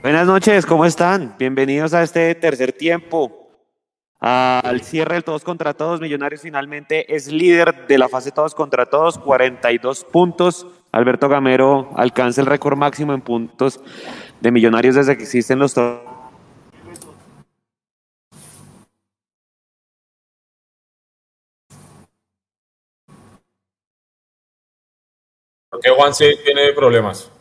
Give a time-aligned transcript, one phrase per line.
[0.00, 1.34] Buenas noches, ¿cómo están?
[1.40, 3.50] Bienvenidos a este tercer tiempo.
[4.20, 8.86] Al cierre del todos contra todos, Millonarios finalmente es líder de la fase todos contra
[8.86, 10.68] todos, 42 puntos.
[10.92, 13.80] Alberto Gamero alcanza el récord máximo en puntos
[14.40, 16.00] de Millonarios desde que existen los todos.
[25.70, 27.32] Porque Juan sí tiene problemas.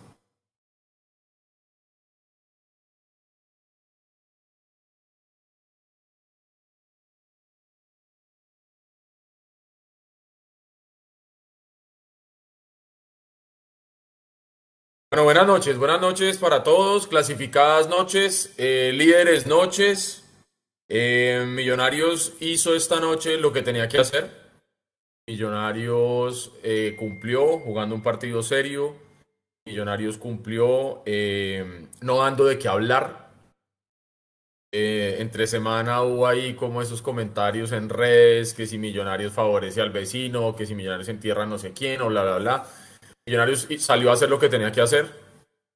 [15.18, 20.24] Bueno, buenas noches, buenas noches para todos, clasificadas noches, eh, líderes noches.
[20.88, 24.30] Eh, Millonarios hizo esta noche lo que tenía que hacer.
[25.28, 28.96] Millonarios eh, cumplió jugando un partido serio.
[29.66, 31.02] Millonarios cumplió
[32.02, 33.32] no dando de qué hablar.
[34.72, 40.56] entre semana hubo ahí como esos comentarios en redes que si Millonarios favorece al vecino,
[40.56, 42.68] que si Millonarios entierra no sé quién o bla, bla, bla.
[43.28, 45.06] Millonarios salió a hacer lo que tenía que hacer.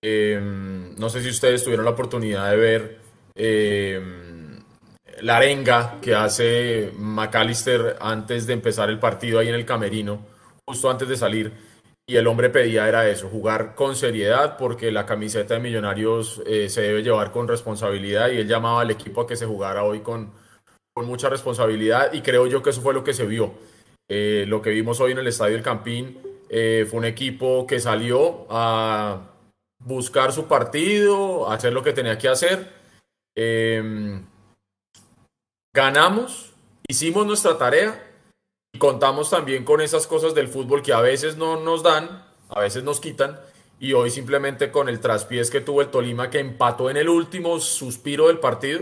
[0.01, 2.99] Em, no sé si ustedes tuvieron la oportunidad de ver
[3.35, 4.57] em,
[5.19, 10.25] la arenga que hace McAllister antes de empezar el partido ahí en el camerino,
[10.65, 11.51] justo antes de salir.
[12.07, 16.69] Y el hombre pedía era eso, jugar con seriedad porque la camiseta de Millonarios eh,
[16.69, 19.99] se debe llevar con responsabilidad y él llamaba al equipo a que se jugara hoy
[19.99, 20.31] con,
[20.93, 23.53] con mucha responsabilidad y creo yo que eso fue lo que se vio.
[24.09, 27.79] Eh, lo que vimos hoy en el Estadio del Campín eh, fue un equipo que
[27.79, 29.21] salió a
[29.79, 32.73] buscar su partido, a hacer lo que tenía que hacer.
[33.37, 34.25] Em,
[35.73, 36.51] ganamos,
[36.85, 38.05] hicimos nuestra tarea
[38.73, 42.59] y contamos también con esas cosas del fútbol que a veces no nos dan, a
[42.59, 43.39] veces nos quitan.
[43.79, 47.61] Y hoy simplemente con el traspiés que tuvo el Tolima que empató en el último
[47.61, 48.81] suspiro del partido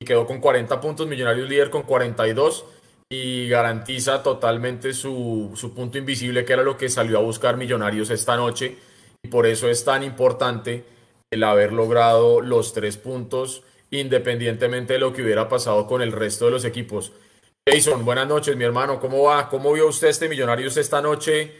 [0.00, 2.64] y quedó con 40 puntos, Millonarios líder con 42
[3.08, 8.10] y garantiza totalmente su, su, punto invisible, que era lo que salió a buscar Millonarios
[8.10, 8.76] esta noche.
[9.22, 10.84] Y por eso es tan importante
[11.30, 16.46] el haber logrado los tres puntos, independientemente de lo que hubiera pasado con el resto
[16.46, 17.12] de los equipos.
[17.68, 19.00] Jason, buenas noches, mi hermano.
[19.00, 19.48] ¿Cómo va?
[19.48, 21.52] ¿Cómo vio usted este Millonarios esta noche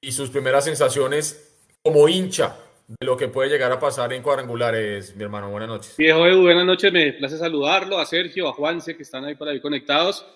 [0.00, 2.56] y sus primeras sensaciones como hincha
[2.86, 5.50] de lo que puede llegar a pasar en cuadrangulares, mi hermano?
[5.50, 5.96] Buenas noches.
[5.96, 6.92] Viejo Edu, buenas noches.
[6.92, 10.26] Me place saludarlo, a Sergio, a Juanse, que están ahí por ahí conectados.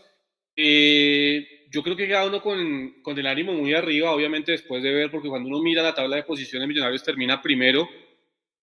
[0.60, 4.92] Eh, yo creo que queda uno con, con, el ánimo muy arriba, obviamente después de
[4.92, 7.88] ver, porque cuando uno mira la tabla de posiciones, Millonarios termina primero,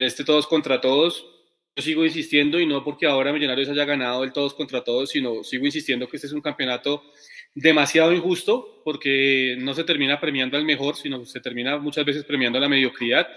[0.00, 1.25] este todos contra todos.
[1.77, 5.44] Yo sigo insistiendo, y no porque ahora Millonarios haya ganado el todos contra todos, sino
[5.44, 7.05] sigo insistiendo que este es un campeonato
[7.55, 12.59] demasiado injusto, porque no se termina premiando al mejor, sino se termina muchas veces premiando
[12.59, 13.28] a la mediocridad.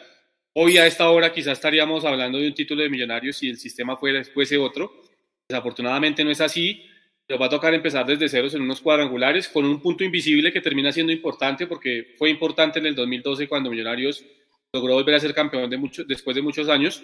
[0.54, 3.98] Hoy a esta hora quizás estaríamos hablando de un título de Millonarios si el sistema
[3.98, 5.00] fuera, fuese otro.
[5.48, 6.84] Desafortunadamente no es así
[7.30, 10.62] nos va a tocar empezar desde ceros en unos cuadrangulares con un punto invisible que
[10.62, 14.24] termina siendo importante porque fue importante en el 2012 cuando Millonarios
[14.72, 17.04] logró volver a ser campeón de mucho, después de muchos años.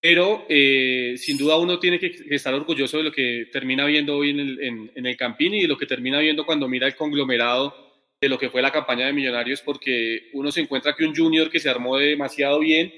[0.00, 4.30] Pero eh, sin duda uno tiene que estar orgulloso de lo que termina viendo hoy
[4.30, 6.96] en el, en, en el Campín y de lo que termina viendo cuando mira el
[6.96, 11.14] conglomerado de lo que fue la campaña de Millonarios, porque uno se encuentra que un
[11.14, 12.92] junior que se armó demasiado bien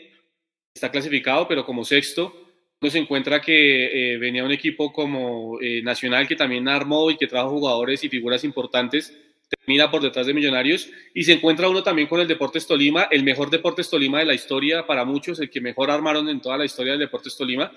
[0.75, 2.52] está clasificado, pero como sexto,
[2.91, 7.27] se encuentra que eh, venía un equipo como eh, Nacional que también armó y que
[7.27, 9.17] trajo jugadores y figuras importantes,
[9.49, 13.23] termina por detrás de Millonarios y se encuentra uno también con el Deportes Tolima, el
[13.23, 16.65] mejor Deportes Tolima de la historia para muchos, el que mejor armaron en toda la
[16.65, 17.71] historia del Deportes Tolima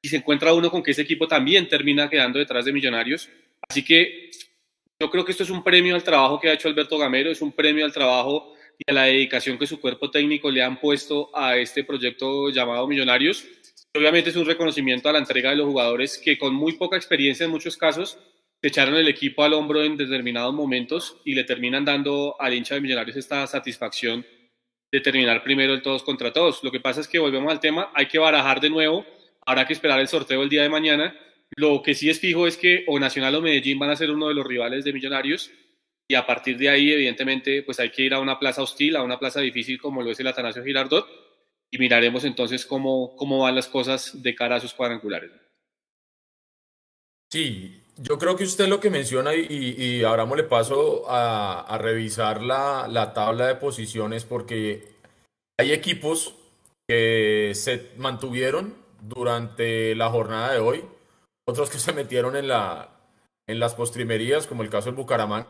[0.00, 3.28] y se encuentra uno con que ese equipo también termina quedando detrás de Millonarios.
[3.68, 4.30] Así que
[4.98, 7.42] yo creo que esto es un premio al trabajo que ha hecho Alberto Gamero, es
[7.42, 11.30] un premio al trabajo y a la dedicación que su cuerpo técnico le han puesto
[11.36, 13.44] a este proyecto llamado Millonarios
[13.94, 17.44] Obviamente es un reconocimiento a la entrega de los jugadores que con muy poca experiencia
[17.44, 18.18] en muchos casos
[18.60, 22.74] se echaron el equipo al hombro en determinados momentos y le terminan dando al hincha
[22.74, 24.24] de Millonarios esta satisfacción
[24.90, 26.62] de terminar primero el todos contra todos.
[26.62, 29.04] Lo que pasa es que volvemos al tema, hay que barajar de nuevo,
[29.44, 31.18] habrá que esperar el sorteo el día de mañana.
[31.56, 34.28] Lo que sí es fijo es que o Nacional o Medellín van a ser uno
[34.28, 35.50] de los rivales de Millonarios
[36.08, 39.02] y a partir de ahí, evidentemente, pues hay que ir a una plaza hostil, a
[39.02, 41.25] una plaza difícil como lo es el Atanasio Girardot
[41.76, 45.30] y miraremos entonces cómo, cómo van las cosas de cara a sus cuadrangulares.
[47.30, 52.40] Sí, yo creo que usted lo que menciona, y, y le paso a, a revisar
[52.40, 54.88] la, la, tabla de posiciones, porque
[55.58, 56.34] hay equipos
[56.88, 60.82] que se mantuvieron durante la jornada de hoy,
[61.46, 62.88] otros que se metieron en, la,
[63.46, 65.46] en las postrimerías, como el caso del Bucaramanga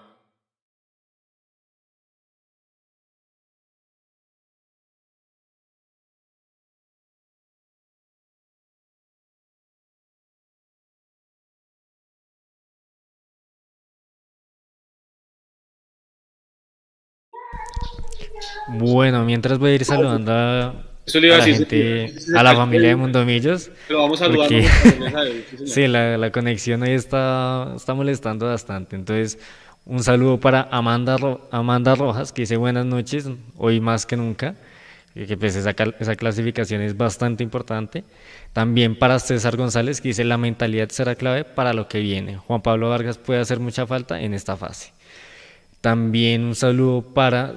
[18.78, 20.74] Bueno, mientras voy a ir saludando a,
[21.14, 23.70] la, gente, a la familia de Mundomillos.
[23.88, 24.48] Pero vamos a saludar.
[25.66, 28.96] sí, la, la, conexión ahí está, está molestando bastante.
[28.96, 29.38] Entonces,
[29.86, 31.16] un saludo para Amanda,
[31.52, 34.56] Amanda Rojas, que dice buenas noches, hoy más que nunca,
[35.14, 38.02] que pues esa, esa clasificación es bastante importante.
[38.52, 42.36] También para César González, que dice la mentalidad será clave para lo que viene.
[42.36, 44.92] Juan Pablo Vargas puede hacer mucha falta en esta fase.
[45.80, 47.54] También un saludo para,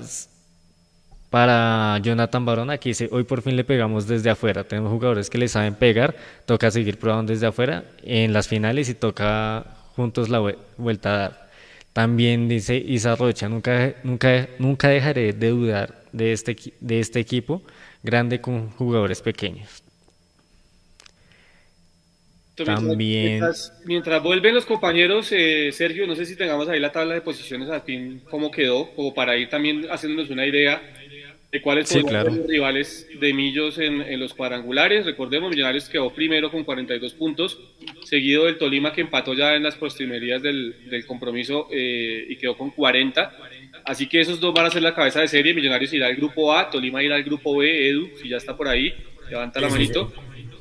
[1.29, 4.63] para Jonathan Barona, que dice, hoy por fin le pegamos desde afuera.
[4.63, 6.15] Tenemos jugadores que le saben pegar,
[6.45, 9.65] toca seguir probando desde afuera en las finales y toca
[9.95, 10.39] juntos la
[10.77, 11.49] vuelta a dar.
[11.93, 17.61] También dice Isa Rocha, nunca, nunca, nunca dejaré de dudar de este, de este equipo
[18.01, 19.83] grande con jugadores pequeños.
[22.55, 23.41] También...
[23.85, 27.69] Mientras, vuelven los compañeros, eh, Sergio, no sé si tengamos ahí la tabla de posiciones
[27.69, 30.81] al fin, cómo quedó, como para ir también haciéndonos una idea
[31.51, 35.05] de cuáles son los rivales de Millos en, los cuadrangulares.
[35.05, 37.59] Recordemos, Millonarios quedó primero con 42 puntos,
[38.03, 40.75] seguido del Tolima que empató ya en las postrimerías del,
[41.07, 43.35] compromiso eh, y quedó con 40.
[43.83, 45.53] Así que esos dos van a ser la cabeza de serie.
[45.55, 48.67] Millonarios irá al grupo A, Tolima irá al grupo B, Edu, si ya está por
[48.67, 48.93] ahí,
[49.27, 50.13] levanta la manito.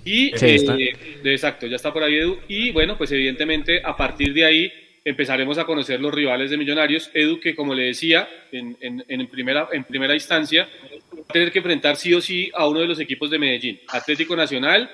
[0.04, 0.94] Y, eh,
[1.24, 2.38] exacto, ya está por ahí Edu.
[2.48, 4.72] Y bueno, pues evidentemente a partir de ahí
[5.08, 7.10] empezaremos a conocer los rivales de Millonarios.
[7.14, 10.68] Edu, que como le decía en, en, primera, en primera instancia,
[11.14, 13.80] va a tener que enfrentar sí o sí a uno de los equipos de Medellín.
[13.88, 14.90] Atlético Nacional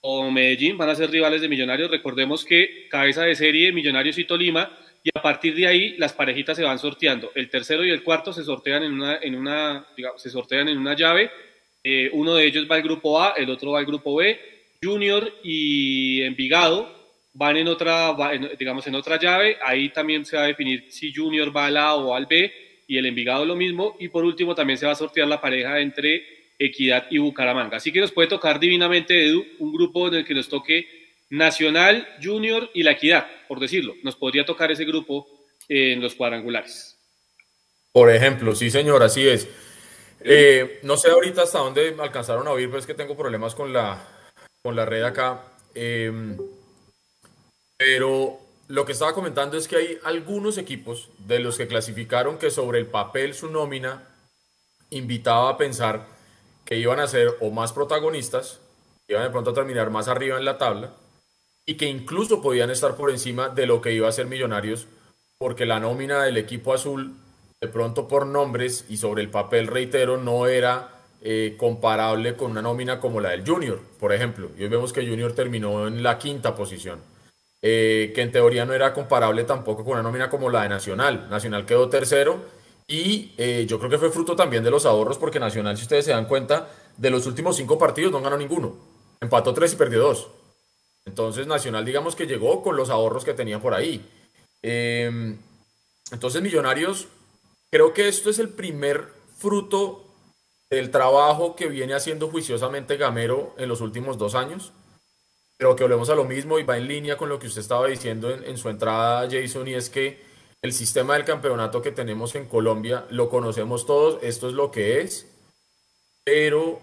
[0.00, 1.90] o Medellín van a ser rivales de Millonarios.
[1.90, 4.76] Recordemos que cabeza de serie Millonarios y Tolima.
[5.02, 7.32] Y a partir de ahí las parejitas se van sorteando.
[7.34, 10.78] El tercero y el cuarto se sortean en una, en una, digamos, se sortean en
[10.78, 11.30] una llave.
[11.82, 14.38] Eh, uno de ellos va al grupo A, el otro va al grupo B.
[14.82, 16.99] Junior y Envigado
[17.32, 18.14] van en otra,
[18.58, 21.94] digamos, en otra llave, ahí también se va a definir si Junior va al A
[21.94, 22.52] o al B,
[22.86, 25.78] y el Envigado lo mismo, y por último también se va a sortear la pareja
[25.78, 26.24] entre
[26.58, 27.76] Equidad y Bucaramanga.
[27.76, 30.86] Así que nos puede tocar divinamente, Edu, un grupo en el que nos toque
[31.30, 33.94] Nacional, Junior y la Equidad, por decirlo.
[34.02, 36.98] Nos podría tocar ese grupo en los cuadrangulares.
[37.92, 39.48] Por ejemplo, sí señor, así es.
[40.22, 43.72] Eh, no sé ahorita hasta dónde alcanzaron a oír, pero es que tengo problemas con
[43.72, 44.04] la,
[44.62, 45.44] con la red acá.
[45.74, 46.12] Eh,
[47.80, 48.38] pero
[48.68, 52.78] lo que estaba comentando es que hay algunos equipos de los que clasificaron que sobre
[52.78, 54.06] el papel su nómina
[54.90, 56.06] invitaba a pensar
[56.66, 58.60] que iban a ser o más protagonistas,
[59.08, 60.92] iban de pronto a terminar más arriba en la tabla
[61.64, 64.86] y que incluso podían estar por encima de lo que iba a ser Millonarios
[65.38, 67.14] porque la nómina del equipo azul
[67.62, 72.60] de pronto por nombres y sobre el papel, reitero, no era eh, comparable con una
[72.60, 74.50] nómina como la del Junior, por ejemplo.
[74.58, 77.09] Y hoy vemos que Junior terminó en la quinta posición.
[77.62, 81.28] Eh, que en teoría no era comparable tampoco con una nómina como la de Nacional.
[81.28, 82.42] Nacional quedó tercero
[82.86, 86.06] y eh, yo creo que fue fruto también de los ahorros porque Nacional, si ustedes
[86.06, 88.76] se dan cuenta, de los últimos cinco partidos no ganó ninguno.
[89.20, 90.28] Empató tres y perdió dos.
[91.04, 94.08] Entonces Nacional digamos que llegó con los ahorros que tenía por ahí.
[94.62, 95.38] Em,
[96.12, 97.08] entonces Millonarios,
[97.70, 100.06] creo que esto es el primer fruto
[100.70, 104.72] del trabajo que viene haciendo juiciosamente Gamero en los últimos dos años
[105.60, 107.86] Creo que volvemos a lo mismo y va en línea con lo que usted estaba
[107.86, 110.18] diciendo en, su entrada, Jason, y es que
[110.62, 115.02] el sistema del campeonato que tenemos en Colombia lo conocemos todos, esto es lo que
[115.02, 115.26] es,
[116.24, 116.80] pero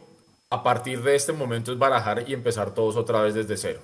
[0.51, 3.79] a partir de este momento es barajar y empezar todos otra vez desde cero,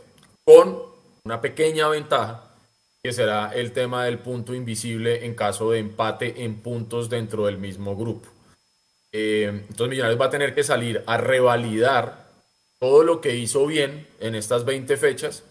[0.45, 0.83] con
[1.23, 2.53] una pequeña ventaja
[3.01, 7.57] que será el tema del punto invisible en caso de empate en puntos dentro del
[7.57, 8.29] mismo grupo.
[9.11, 12.22] Eh, entonces Millonarios va a tener que salir a revalidar
[12.83, 15.43] todo lo que hizo bien en estas 20 fechas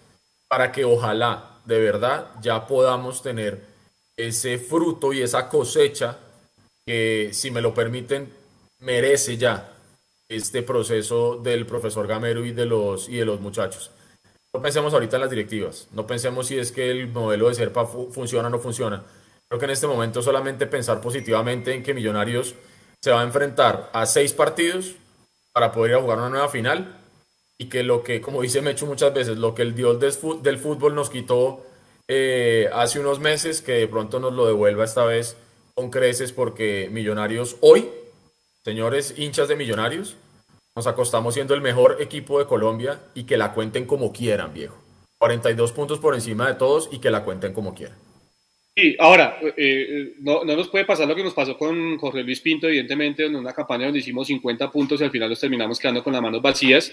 [0.49, 3.65] para que ojalá de verdad ya podamos tener
[4.19, 6.19] ese fruto y esa cosecha
[6.85, 8.31] que, si me lo permiten,
[8.81, 9.73] merece ya
[10.29, 13.91] este proceso del profesor Gamero y de los, y de los muchachos.
[14.53, 17.87] No pensemos ahorita en las directivas, no pensemos si es que el modelo de SERPA
[17.87, 19.05] funciona o no funciona.
[19.49, 22.55] Creo que en este momento solamente pensar positivamente en que Millonarios
[23.01, 24.97] se va a enfrentar a seis partidos
[25.55, 26.99] para poder ir a jugar una nueva final
[27.59, 30.95] y que lo que, como dice Mecho muchas veces, lo que el dios del fútbol
[30.95, 31.65] nos quitó
[32.09, 35.37] eh, hace unos meses, que de pronto nos lo devuelva esta vez
[35.75, 37.89] con creces, porque Millonarios hoy,
[38.65, 40.17] señores hinchas de Millonarios,
[40.75, 44.77] nos acostamos siendo el mejor equipo de Colombia y que la cuenten como quieran, viejo.
[45.19, 47.97] 42 puntos por encima de todos y que la cuenten como quieran.
[48.75, 52.23] Sí, ahora, eh, eh, no, no, nos puede pasar lo que nos pasó con Jorge
[52.23, 55.79] Luis Pinto, evidentemente, en una campaña donde hicimos 50 puntos y al final los terminamos
[55.79, 56.91] quedando con las manos vacías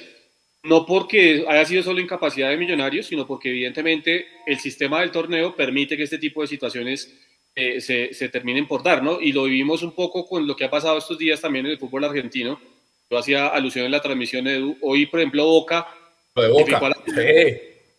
[0.63, 5.55] no porque haya sido solo incapacidad de millonarios, sino porque evidentemente el sistema del torneo
[5.55, 7.13] permite que este tipo de situaciones
[7.55, 9.19] eh, se, se, terminen por dar, ¿no?
[9.21, 11.79] Y lo vivimos un poco con lo que ha pasado estos días también en el
[11.79, 12.59] fútbol argentino.
[13.09, 14.77] Yo hacía alusión en la transmisión de Edu.
[14.81, 15.87] Hoy, por ejemplo, Boca.
[16.35, 16.91] de Boca.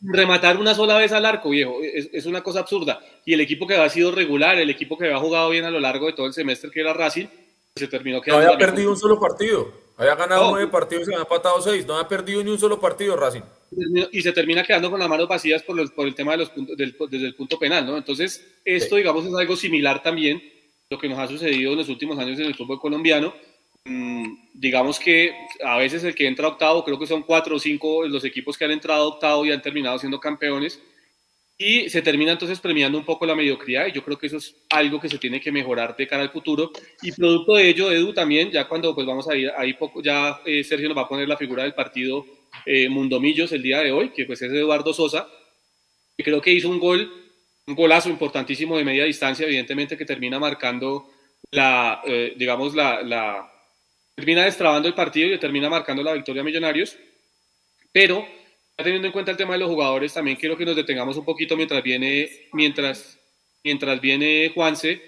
[0.02, 3.00] Rematar una sola vez al arco, viejo, es, es, una cosa absurda.
[3.26, 5.78] Y el equipo que había sido regular, el equipo que había jugado bien a lo
[5.78, 7.26] largo de todo el semestre, que era Racing,
[7.76, 8.46] se terminó quedando.
[8.46, 9.70] No había perdido un solo partido.
[10.00, 11.86] Había ganado nueve partidos y había empatado seis.
[11.86, 13.42] No había perdido ni un solo partido Racing.
[14.10, 16.48] Y se termina quedando con las manos vacías por, los, por el tema de los
[16.48, 17.98] puntos, del, desde el punto penal, ¿no?
[17.98, 20.42] Entonces, esto, digamos, es algo similar también
[20.88, 23.34] lo que nos ha sucedido en los últimos años en el fútbol colombiano.
[23.84, 28.06] Mm, digamos que a veces el que entra octavo, creo que son cuatro o cinco
[28.06, 30.80] los equipos que han entrado octavo y han terminado siendo campeones
[31.62, 34.56] y se termina entonces premiando un poco la mediocridad y yo creo que eso es
[34.70, 36.70] algo que se tiene que mejorar de cara al futuro.
[37.02, 40.40] Y producto de ello Edu también ya cuando pues vamos a ir ahí poco ya
[40.46, 42.24] eh, Sergio nos va a poner la figura del partido
[42.64, 45.28] eh, Mundomillos el día de hoy que pues es Eduardo Sosa
[46.16, 47.12] que creo que hizo un gol
[47.66, 51.10] un golazo importantísimo de media distancia evidentemente que termina marcando
[51.50, 53.52] la eh, digamos la, la
[54.14, 56.96] termina destrabando el partido y termina marcando la victoria a Millonarios.
[57.92, 58.26] Pero
[58.82, 61.56] teniendo en cuenta el tema de los jugadores, también quiero que nos detengamos un poquito
[61.56, 63.18] mientras viene, mientras,
[63.64, 65.00] mientras viene Juanse,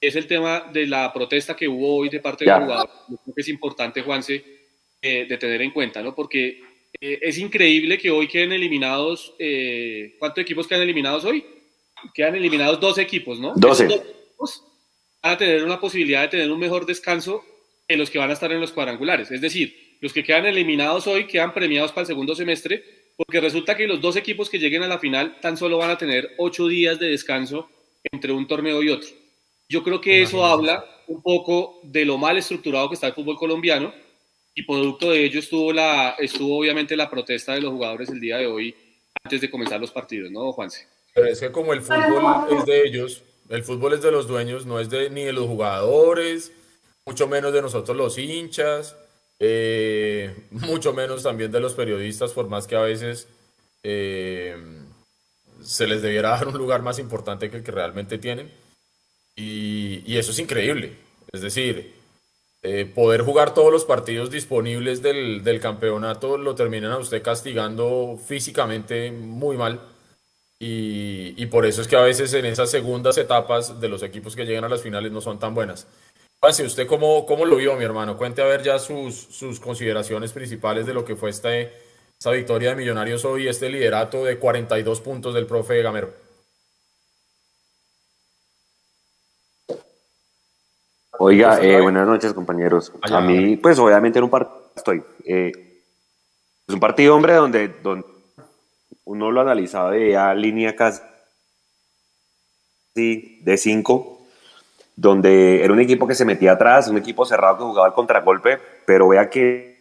[0.00, 2.94] es el tema de la protesta que hubo hoy de parte de los jugadores.
[3.06, 4.44] creo que es importante, Juanse,
[5.00, 6.14] eh, de tener en cuenta, ¿no?
[6.14, 6.60] Porque
[7.00, 11.44] eh, es increíble que hoy queden eliminados, eh, ¿cuántos equipos quedan eliminados hoy?
[12.14, 13.54] Quedan eliminados dos equipos, ¿no?
[13.56, 13.86] 12.
[13.86, 17.42] van a tener una posibilidad de tener un mejor descanso
[17.88, 19.30] que los que van a estar en los cuadrangulares.
[19.30, 22.84] Es decir, los que quedan eliminados hoy quedan premiados para el segundo semestre
[23.16, 25.98] porque resulta que los dos equipos que lleguen a la final tan solo van a
[25.98, 27.68] tener ocho días de descanso
[28.04, 29.08] entre un torneo y otro.
[29.68, 33.36] Yo creo que eso habla un poco de lo mal estructurado que está el fútbol
[33.36, 33.92] colombiano
[34.54, 38.38] y producto de ello estuvo, la, estuvo obviamente la protesta de los jugadores el día
[38.38, 38.74] de hoy
[39.24, 40.86] antes de comenzar los partidos, ¿no, Juanse?
[41.14, 44.66] Pero es que como el fútbol es de ellos, el fútbol es de los dueños,
[44.66, 46.52] no es de, ni de los jugadores,
[47.04, 48.96] mucho menos de nosotros los hinchas.
[49.38, 53.28] Eh, mucho menos también de los periodistas, por más que a veces
[53.82, 54.56] eh,
[55.62, 58.50] se les debiera dar un lugar más importante que el que realmente tienen.
[59.34, 60.96] Y, eso es increíble.
[61.32, 61.94] Es decir,
[62.62, 68.18] eh, poder jugar todos los partidos disponibles del, del, campeonato lo terminan a usted castigando
[68.24, 69.80] físicamente muy mal.
[70.58, 74.34] Y, y por eso es que a veces en esas segundas etapas de los equipos
[74.34, 75.86] que llegan a las finales no son tan buenas.
[76.46, 78.16] ¿Usted cómo, cómo lo vio, mi hermano?
[78.16, 81.72] Cuente a ver ya sus, sus consideraciones principales de lo que fue este,
[82.16, 86.14] esta victoria de Millonarios hoy, este liderato de 42 puntos del profe Gamero.
[91.18, 92.92] Oiga, eh, buenas noches, compañeros.
[93.02, 95.02] a mí, pues obviamente en un partido estoy.
[95.24, 95.50] Eh,
[96.68, 98.06] es un partido, hombre, donde, donde
[99.04, 101.02] uno lo analizaba de a línea casi
[102.94, 104.15] de 5
[104.96, 108.58] donde era un equipo que se metía atrás, un equipo cerrado que jugaba al contragolpe,
[108.86, 109.76] pero vea que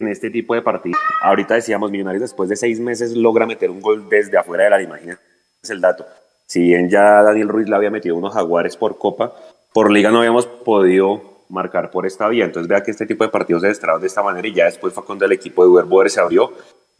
[0.00, 3.80] en este tipo de partidos, ahorita decíamos, Millonarios después de seis meses logra meter un
[3.80, 5.22] gol desde afuera de la imagínense
[5.68, 6.06] el dato.
[6.46, 9.32] Si bien ya Daniel Ruiz le había metido unos jaguares por copa,
[9.72, 12.44] por liga no habíamos podido marcar por esta vía.
[12.44, 14.92] Entonces vea que este tipo de partidos se destraban de esta manera y ya después
[14.92, 16.52] fue cuando el equipo de Uber se abrió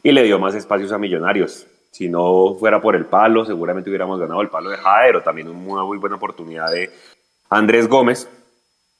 [0.02, 1.66] y le dio más espacios a Millonarios.
[1.90, 5.82] Si no fuera por el palo, seguramente hubiéramos ganado el palo de Jader también una
[5.82, 6.90] muy buena oportunidad de
[7.50, 8.28] Andrés Gómez.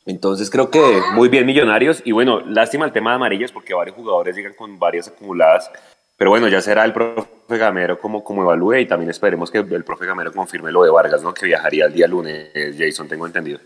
[0.06, 3.96] Entonces creo que muy bien Millonarios y bueno, lástima el tema de amarillas porque varios
[3.96, 5.70] jugadores llegan con varias acumuladas,
[6.16, 9.84] pero bueno, ya será el profe Gamero como, como evalúe y también esperemos que el
[9.84, 11.32] profe Gamero confirme lo de Vargas, ¿no?
[11.32, 13.60] que viajaría el día lunes, Jason, tengo entendido.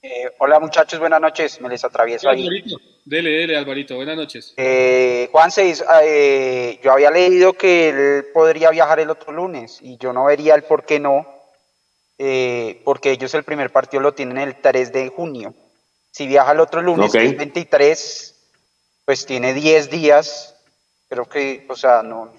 [0.00, 2.48] Eh, hola muchachos, buenas noches, me les atravieso ahí.
[3.04, 4.54] Dele, dele, Alvarito, buenas noches.
[4.56, 9.98] Eh, Juan Seis, eh, yo había leído que él podría viajar el otro lunes y
[9.98, 11.26] yo no vería el por qué no,
[12.24, 15.54] eh, porque ellos el primer partido lo tienen el 3 de junio.
[16.12, 18.52] Si viaja el otro lunes, el 23,
[19.04, 20.54] pues tiene 10 días,
[21.08, 22.32] creo que, o sea, no,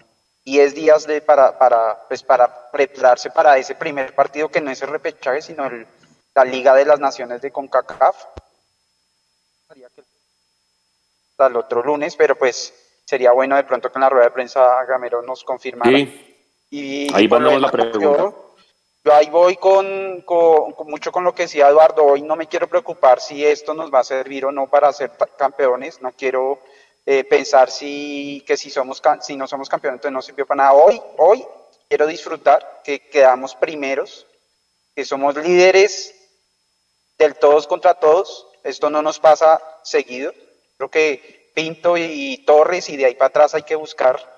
[0.46, 4.82] 10 días de, para, para, pues para prepararse para ese primer partido que no es
[4.84, 5.86] el repechaje, sino el,
[6.34, 8.16] la Liga de las Naciones de CONCACAF.
[11.40, 12.74] Al otro lunes, pero pues
[13.04, 16.00] sería bueno de pronto que en la rueda de prensa Gamero nos confirmara.
[16.70, 18.00] Y, Ahí mandamos la pregunta.
[18.00, 18.43] Yo
[19.12, 23.20] ahí voy con, con, mucho con lo que decía Eduardo, hoy no me quiero preocupar
[23.20, 26.60] si esto nos va a servir o no para ser campeones, no quiero
[27.06, 30.74] eh, pensar si, que si, somos, si no somos campeones entonces no sirvió para nada.
[30.74, 31.46] Hoy, hoy
[31.90, 34.26] quiero disfrutar que quedamos primeros,
[34.96, 36.16] que somos líderes
[37.18, 40.34] del todos contra todos, esto no nos pasa seguido,
[40.78, 44.33] creo que Pinto y Torres y de ahí para atrás hay que buscar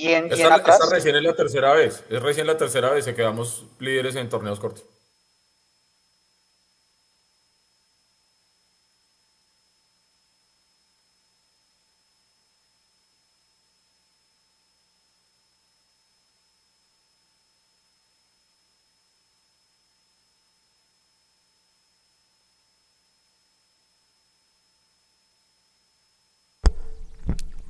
[0.00, 3.16] ¿Y en, esta, esta recién es la tercera vez, es recién la tercera vez que
[3.16, 4.84] quedamos líderes en torneos cortos.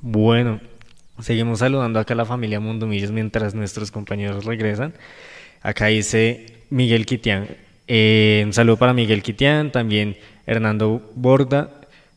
[0.01, 0.61] Bueno,
[1.21, 4.93] seguimos saludando acá a la familia Mundomillos mientras nuestros compañeros regresan.
[5.61, 7.47] Acá dice Miguel Quitián.
[7.87, 11.69] Eh, un saludo para Miguel Quitián, también Hernando Borda,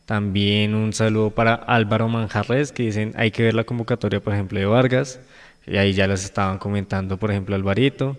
[0.05, 4.59] también un saludo para Álvaro Manjarres, que dicen hay que ver la convocatoria, por ejemplo,
[4.59, 5.19] de Vargas.
[5.65, 8.17] Y ahí ya les estaban comentando, por ejemplo, Alvarito.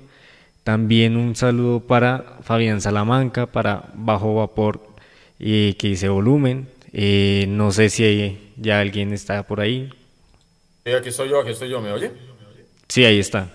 [0.65, 4.81] También un saludo para Fabián Salamanca, para Bajo Vapor,
[5.39, 6.69] y que dice volumen.
[6.93, 9.91] Eh, no sé si ya alguien está por ahí.
[10.85, 12.13] Sí, aquí estoy yo, aquí estoy yo, ¿me oye?
[12.89, 13.49] Sí, ahí está.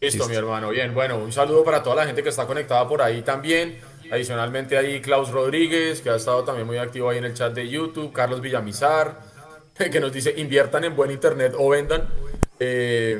[0.00, 0.70] Listo, mi hermano.
[0.70, 3.78] Bien, bueno, un saludo para toda la gente que está conectada por ahí también.
[4.10, 7.68] Adicionalmente ahí Klaus Rodríguez, que ha estado también muy activo ahí en el chat de
[7.68, 8.12] YouTube.
[8.12, 9.20] Carlos Villamizar,
[9.92, 12.08] que nos dice inviertan en buen internet o vendan.
[12.58, 13.18] Eh,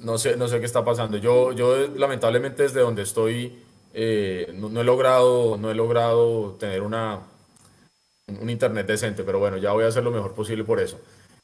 [0.00, 1.16] no, sé, no sé qué está pasando.
[1.16, 3.58] Yo, yo lamentablemente desde donde estoy
[3.94, 7.20] eh, no, he logrado, no he logrado tener una,
[8.26, 11.00] un internet decente, pero bueno, ya voy a hacer lo mejor posible por eso.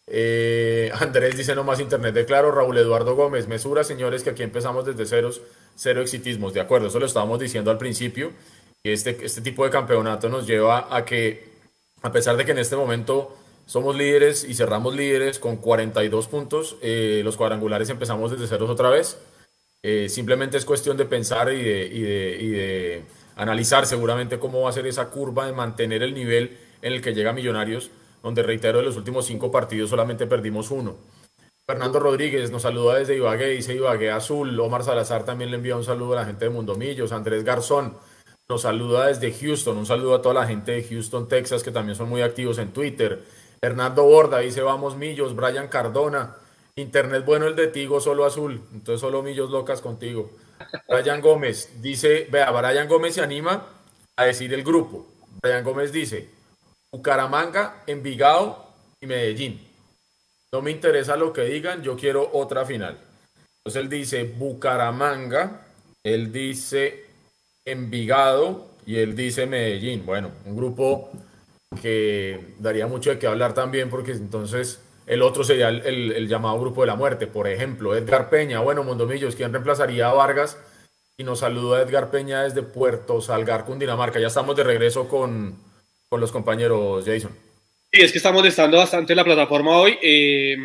[0.06, 2.50] Eh, Andrés dice no más internet de claro.
[2.50, 5.42] Raúl Eduardo Gómez, mesura, señores, que aquí empezamos desde ceros,
[5.74, 6.54] cero exitismos.
[6.54, 8.32] De acuerdo, eso lo estábamos diciendo al principio.
[8.82, 11.48] Este, este tipo de campeonato nos lleva a que,
[12.02, 16.76] a pesar de que en este momento somos líderes y cerramos líderes con 42 puntos,
[16.82, 19.18] eh, los cuadrangulares empezamos desde ceros otra vez.
[19.82, 23.04] Eh, simplemente es cuestión de pensar y y de
[23.36, 27.14] analizar seguramente cómo va a ser esa curva de mantener el nivel en el que
[27.14, 27.90] llega Millonarios,
[28.24, 30.96] donde reitero, de los últimos cinco partidos solamente perdimos uno.
[31.66, 34.58] Fernando Rodríguez nos saluda desde Ibagué, dice Ibagué Azul.
[34.58, 37.12] Omar Salazar también le envía un saludo a la gente de Mundomillos.
[37.12, 37.98] Andrés Garzón
[38.48, 39.76] nos saluda desde Houston.
[39.76, 42.72] Un saludo a toda la gente de Houston, Texas, que también son muy activos en
[42.72, 43.22] Twitter.
[43.60, 45.36] Hernando Borda dice Vamos Millos.
[45.36, 46.36] Brian Cardona.
[46.76, 48.62] Internet bueno el de Tigo, solo azul.
[48.72, 50.30] Entonces solo Millos locas contigo.
[50.88, 53.66] Brian Gómez dice, vea, Brian Gómez se anima
[54.16, 55.06] a decir el grupo.
[55.42, 56.30] Brian Gómez dice,
[56.94, 58.68] Bucaramanga, Envigado
[59.00, 59.60] y Medellín.
[60.52, 62.96] No me interesa lo que digan, yo quiero otra final.
[63.58, 65.66] Entonces él dice Bucaramanga,
[66.04, 67.06] él dice
[67.64, 70.06] Envigado y él dice Medellín.
[70.06, 71.10] Bueno, un grupo
[71.82, 76.82] que daría mucho de qué hablar también porque entonces el otro sería el, llamado grupo
[76.82, 77.26] de la muerte.
[77.26, 80.58] Por ejemplo, Edgar Peña, bueno, Mondomillos, ¿quién reemplazaría a Vargas?
[81.16, 84.20] Y nos saluda Edgar Peña desde Puerto Salgar, Cundinamarca.
[84.20, 85.56] Ya estamos de regreso con,
[86.14, 87.32] con los compañeros, Jason.
[87.92, 89.98] Sí, es que estamos estando bastante la plataforma hoy.
[90.00, 90.56] Eh,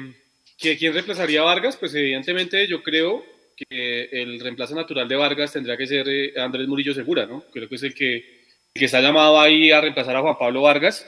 [0.60, 1.76] ¿Quién reemplazaría a Vargas?
[1.76, 6.68] Pues evidentemente yo creo que el reemplazo natural de Vargas tendría que ser eh, Andrés
[6.68, 7.46] Murillo Segura, ¿no?
[7.52, 8.44] Creo que es el que,
[8.76, 11.04] que está llamado ahí a reemplazar a Juan Pablo Vargas,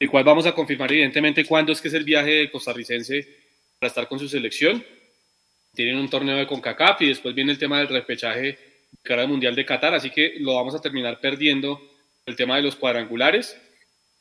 [0.00, 3.28] el cual vamos a confirmar evidentemente cuándo es que es el viaje costarricense
[3.78, 4.82] para estar con su selección.
[5.74, 8.58] Tienen un torneo de CONCACAF y después viene el tema del repechaje
[9.02, 11.78] cara al Mundial de Qatar, así que lo vamos a terminar perdiendo
[12.24, 13.58] el tema de los cuadrangulares.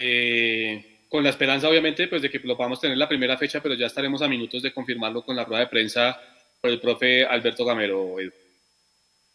[0.01, 3.75] Eh, con la esperanza, obviamente, pues de que lo podamos tener la primera fecha, pero
[3.75, 6.19] ya estaremos a minutos de confirmarlo con la rueda de prensa
[6.59, 8.15] por el profe Alberto Gamero.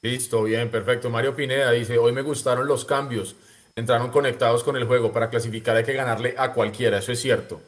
[0.03, 1.11] Listo, bien, perfecto.
[1.11, 3.37] Mario Pineda dice, hoy me gustaron los cambios,
[3.75, 7.61] entraron conectados con el juego, para clasificar hay que ganarle a cualquiera, eso es cierto.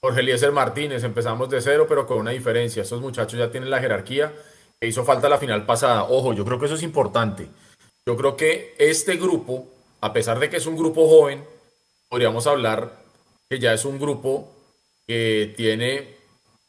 [0.00, 2.82] Jorge Eliezer Martínez, empezamos de cero, pero con una diferencia.
[2.82, 4.32] Estos muchachos ya tienen la jerarquía
[4.80, 6.04] que hizo falta la final pasada.
[6.04, 7.48] Ojo, yo creo que eso es importante.
[8.06, 9.66] Yo creo que este grupo,
[10.00, 11.42] a pesar de que es un grupo joven,
[12.08, 12.92] podríamos hablar
[13.48, 14.52] que ya es un grupo
[15.06, 16.16] que tiene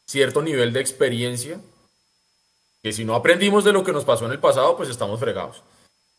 [0.06, 1.60] cierto nivel de experiencia,
[2.82, 5.62] que si no aprendimos de lo que nos pasó en el pasado, pues estamos fregados.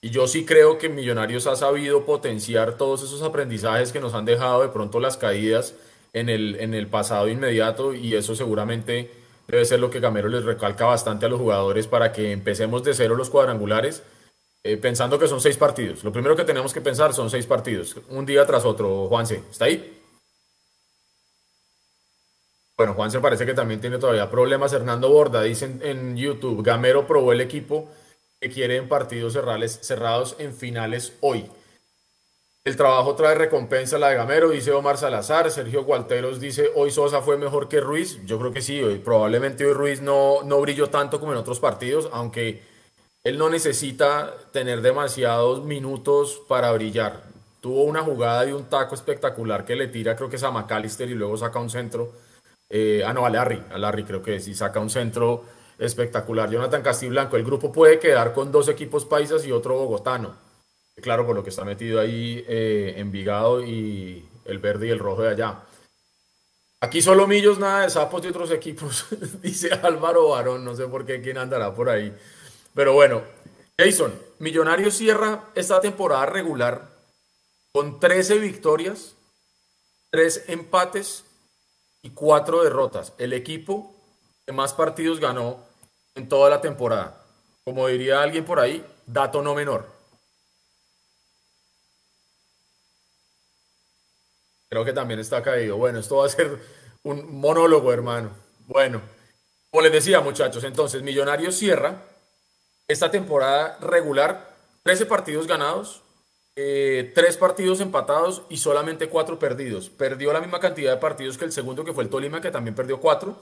[0.02, 4.26] Y yo sí creo que Millonarios ha sabido potenciar todos esos aprendizajes que nos han
[4.26, 5.76] dejado de pronto las caídas
[6.14, 9.12] en el, en el pasado inmediato y eso seguramente
[9.48, 12.94] debe ser lo que Gamero les recalca bastante a los jugadores para que empecemos de
[12.94, 14.04] cero los cuadrangulares
[14.64, 16.04] eh, pensando que son seis partidos.
[16.04, 19.08] Lo primero que tenemos que pensar son seis partidos, un día tras otro.
[19.08, 20.02] Juanse, ¿está ahí?
[22.78, 24.74] Bueno, Juanse parece que también tiene todavía problemas.
[24.74, 27.90] Hernando Borda dice en, YouTube, Gamero probó el equipo
[28.40, 31.50] que quiere en partidos cerrados en finales hoy.
[32.64, 35.50] El trabajo trae recompensa la de Gamero, dice Omar Salazar.
[35.50, 38.20] Sergio Gualteros dice, hoy Sosa fue mejor que Ruiz.
[38.26, 42.10] Yo creo que sí, probablemente hoy Ruiz no, no brilló tanto como en otros partidos,
[42.14, 42.62] aunque
[43.24, 47.24] él no necesita tener demasiados minutos para brillar.
[47.60, 51.10] Tuvo una jugada y un taco espectacular que le tira, creo que es a McAllister
[51.10, 52.12] y luego saca un centro.
[52.70, 55.46] Eh, ah, no, a Larry, a Larry creo que sí, saca un centro
[55.78, 56.50] espectacular.
[56.50, 60.36] Jonathan Castiblanco, el grupo puede quedar con dos equipos paisas y otro bogotano.
[61.02, 65.22] Claro, por lo que está metido ahí eh, Envigado y el verde y el rojo
[65.22, 65.60] de allá.
[66.80, 69.06] Aquí solo Millos, nada de sapos de otros equipos,
[69.42, 72.12] dice Álvaro Barón, no sé por qué, quién andará por ahí.
[72.74, 73.24] Pero bueno,
[73.78, 76.90] Jason, Millonarios cierra esta temporada regular
[77.74, 79.16] con 13 victorias,
[80.12, 81.26] 3 empates
[82.02, 83.14] y 4 derrotas.
[83.18, 83.94] El equipo
[84.46, 85.64] que más partidos ganó
[86.16, 87.24] en toda la temporada.
[87.64, 89.88] Como diría alguien por ahí, dato no menor.
[94.70, 95.78] Creo que también está caído.
[95.78, 96.58] Bueno, esto va a ser
[97.04, 98.32] un monólogo, hermano.
[98.68, 99.02] Bueno,
[99.70, 102.11] como les decía, muchachos, entonces Millonarios cierra
[102.92, 106.02] esta temporada regular, 13 partidos ganados,
[106.56, 109.90] eh, 3 partidos empatados y solamente 4 perdidos.
[109.90, 112.76] Perdió la misma cantidad de partidos que el segundo, que fue el Tolima, que también
[112.76, 113.36] perdió 4,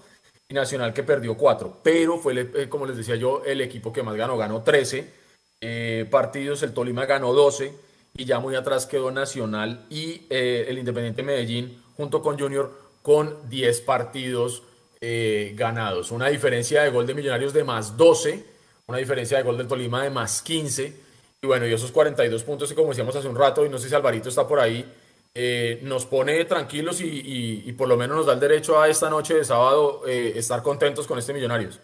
[0.47, 1.79] y Nacional, que perdió 4.
[1.83, 5.07] Pero fue, eh, como les decía yo, el equipo que más ganó, ganó 13
[5.62, 7.73] eh, partidos, el Tolima ganó 12,
[8.17, 13.49] y ya muy atrás quedó Nacional y eh, el Independiente Medellín, junto con Junior, con
[13.49, 14.63] 10 partidos
[15.01, 16.12] ganados.
[16.12, 18.43] Una diferencia de gol de Millonarios de más 12
[18.89, 20.93] una diferencia de gol del Tolima de más 15.
[21.41, 23.88] Y bueno, y esos 42 puntos que como decíamos hace un rato, y no sé
[23.88, 24.84] si Alvarito está por ahí,
[25.34, 29.36] eh, nos pone tranquilos y, por lo menos nos da el derecho a esta noche
[29.36, 31.80] de sábado eh, estar contentos con este Millonarios.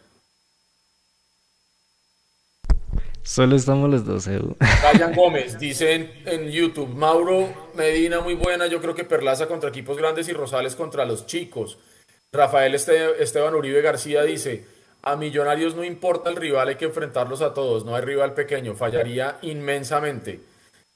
[3.22, 4.56] Solo estamos los dos, Edu.
[4.60, 9.98] Ryan Gómez, dice en, YouTube, Mauro Medina muy buena, yo creo que Perlaza contra equipos
[9.98, 11.78] grandes y Rosales contra los chicos.
[12.32, 14.74] Rafael Esteban Uribe García dice,
[15.06, 17.86] a Millonarios no importa el rival, hay que enfrentarlos a todos.
[17.86, 20.41] No hay rival pequeño, fallaría inmensamente.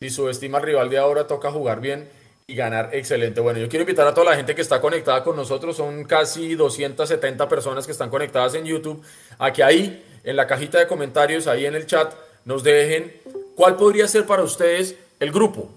[0.02, 2.10] Si subestima al rival de ahora, toca jugar bien
[2.48, 3.40] y ganar excelente.
[3.40, 6.56] Bueno, yo quiero invitar a toda la gente que está conectada con nosotros, son casi
[6.56, 9.04] 270 personas que están conectadas en YouTube,
[9.38, 12.12] a que ahí, en la cajita de comentarios, ahí en el chat,
[12.46, 13.14] nos dejen
[13.56, 15.70] cuál podría ser para ustedes el grupo.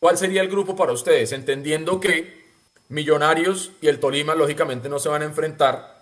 [0.00, 1.30] ¿Cuál sería el grupo para ustedes?
[1.30, 2.44] Entendiendo que
[2.88, 5.95] Millonarios y el Tolima, lógicamente, no se van a enfrentar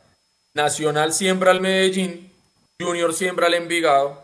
[0.54, 2.30] Nacional siembra al Medellín,
[2.80, 4.22] Junior siembra al Envigado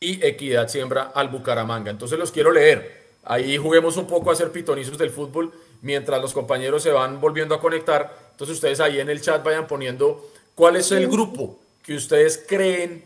[0.00, 1.92] y Equidad siembra al Bucaramanga.
[1.92, 3.00] Entonces los quiero leer.
[3.22, 5.52] Ahí juguemos un poco a ser pitonizos del fútbol
[5.82, 8.12] mientras los compañeros se van volviendo a conectar.
[8.32, 13.04] Entonces ustedes ahí en el chat vayan poniendo cuál es el grupo que ustedes creen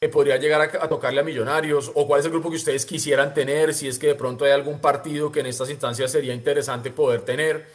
[0.00, 3.34] que podría llegar a, tocarle a Millonarios o cuál es el grupo que ustedes quisieran
[3.34, 6.90] tener, si es que de pronto hay algún partido que en estas instancias sería interesante
[6.90, 7.68] poder tener.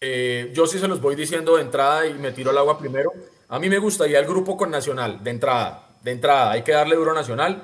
[0.00, 3.12] Eh, yo sí se los voy diciendo de entrada y me tiro al agua primero.
[3.48, 5.96] A mí me gustaría el grupo con Nacional, de entrada.
[6.02, 7.62] De entrada, hay que darle duro Nacional.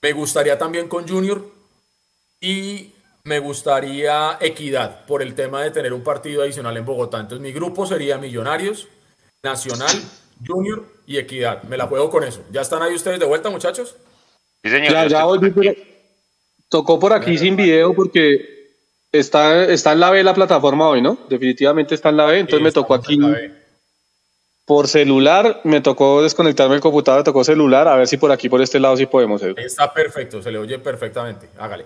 [0.00, 1.44] Me gustaría también con Junior.
[2.40, 2.92] Y
[3.24, 7.20] me gustaría Equidad, por el tema de tener un partido adicional en Bogotá.
[7.20, 8.88] Entonces, mi grupo sería Millonarios,
[9.42, 9.96] Nacional,
[10.46, 11.62] Junior y Equidad.
[11.62, 12.42] Me la juego con eso.
[12.50, 13.96] ¿Ya están ahí ustedes de vuelta, muchachos?
[14.62, 14.92] Sí, señor.
[14.92, 15.52] Ya, ya volví,
[16.68, 18.76] tocó por aquí sin video porque
[19.12, 21.16] está, está en la B la plataforma hoy, ¿no?
[21.28, 23.18] Definitivamente está en la B, entonces me tocó aquí
[24.64, 28.48] por celular, me tocó desconectarme el computador, me tocó celular, a ver si por aquí,
[28.48, 29.42] por este lado, sí podemos.
[29.42, 31.48] Está perfecto, se le oye perfectamente.
[31.58, 31.84] Hágale.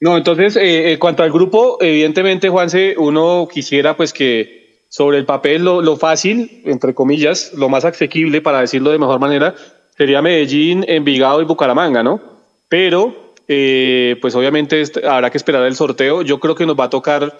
[0.00, 5.24] No, entonces, eh, en cuanto al grupo, evidentemente, Juanse, uno quisiera pues que sobre el
[5.24, 9.54] papel lo, lo, fácil, entre comillas, lo más asequible, para decirlo de mejor manera,
[9.96, 12.20] sería Medellín, Envigado y Bucaramanga, ¿no?
[12.68, 16.22] Pero, eh, pues obviamente habrá que esperar el sorteo.
[16.22, 17.36] Yo creo que nos va a tocar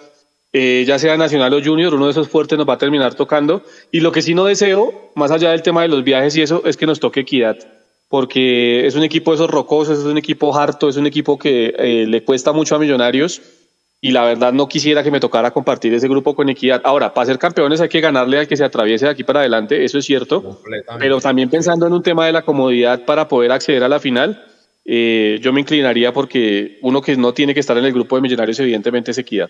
[0.57, 3.61] eh, ya sea nacional o junior, uno de esos fuertes nos va a terminar tocando.
[3.91, 6.61] Y lo que sí no deseo, más allá del tema de los viajes y eso,
[6.63, 7.57] es que nos toque equidad.
[8.07, 11.75] Porque es un equipo de esos rocosos, es un equipo harto, es un equipo que
[11.77, 13.41] eh, le cuesta mucho a Millonarios.
[13.99, 16.81] Y la verdad no quisiera que me tocara compartir ese grupo con equidad.
[16.85, 19.83] Ahora, para ser campeones hay que ganarle al que se atraviese de aquí para adelante,
[19.83, 20.61] eso es cierto.
[20.99, 24.41] Pero también pensando en un tema de la comodidad para poder acceder a la final,
[24.85, 28.21] eh, yo me inclinaría porque uno que no tiene que estar en el grupo de
[28.21, 29.49] Millonarios evidentemente es equidad.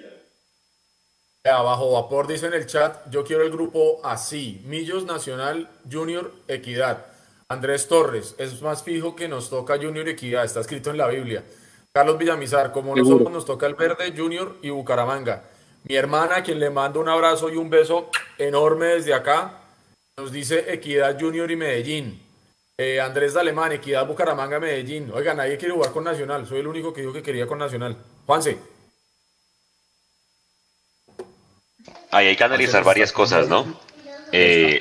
[1.52, 7.06] Abajo vapor dice en el chat, yo quiero el grupo así, Millos Nacional Junior Equidad.
[7.50, 11.44] Andrés Torres, es más fijo que nos toca Junior Equidad, está escrito en la Biblia.
[11.94, 15.44] Carlos Villamizar, como nosotros nos toca el verde, Junior y Bucaramanga.
[15.84, 19.62] Mi hermana, quien le mando un abrazo y un beso enorme desde acá,
[20.18, 22.22] nos dice Equidad Junior y Medellín.
[22.78, 25.12] Eh, Andrés de Alemán, Equidad Bucaramanga, Medellín.
[25.14, 27.96] Oiga, nadie quiere jugar con Nacional, soy el único que dijo que quería con Nacional.
[28.26, 28.75] Juanse.
[32.12, 33.80] Ahí hay que analizar varias cosas, ¿no?
[34.32, 34.80] Eh,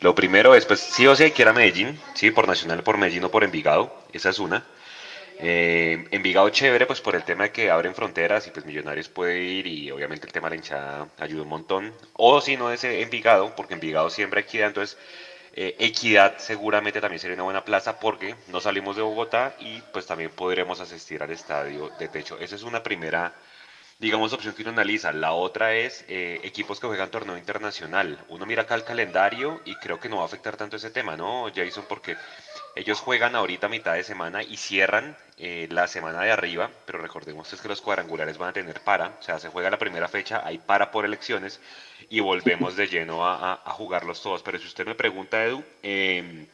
[0.00, 2.82] lo primero es, pues, sí o sí hay que ir a Medellín, sí, por Nacional,
[2.82, 4.64] por Medellín o por Envigado, esa es una.
[5.38, 9.40] Eh, Envigado chévere, pues por el tema de que abren fronteras y pues Millonarios puede
[9.40, 11.92] ir y obviamente el tema de la hinchada ayuda un montón.
[12.14, 14.96] O si no es Envigado, porque Envigado siempre equidad, entonces
[15.54, 20.06] eh, Equidad seguramente también sería una buena plaza porque no salimos de Bogotá y pues
[20.06, 22.38] también podremos asistir al estadio de techo.
[22.38, 23.34] Esa es una primera
[24.02, 25.12] digamos, opción que uno analiza.
[25.12, 28.18] La otra es eh, equipos que juegan torneo internacional.
[28.28, 31.16] Uno mira acá el calendario y creo que no va a afectar tanto ese tema,
[31.16, 31.84] ¿no, Jason?
[31.88, 32.16] Porque
[32.74, 37.48] ellos juegan ahorita mitad de semana y cierran eh, la semana de arriba, pero recordemos
[37.54, 40.58] que los cuadrangulares van a tener para, o sea, se juega la primera fecha, hay
[40.58, 41.60] para por elecciones
[42.10, 44.42] y volvemos de lleno a, jugarlos todos.
[44.42, 46.48] Pero si usted me pregunta, Edu, em,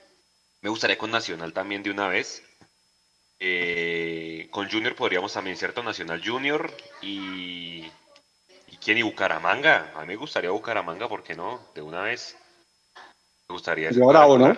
[0.61, 2.43] me gustaría con Nacional también de una vez.
[3.41, 5.83] Eh, con Junior podríamos también, ¿cierto?
[5.83, 6.71] Nacional Junior
[7.03, 7.85] y.
[8.71, 8.99] ¿Y quién?
[8.99, 9.93] Y Bucaramanga.
[9.97, 11.61] A mí me gustaría Bucaramanga, ¿por qué no?
[11.75, 12.37] De una vez.
[13.49, 13.91] Me gustaría.
[13.91, 14.57] Sería bravo, ¿no?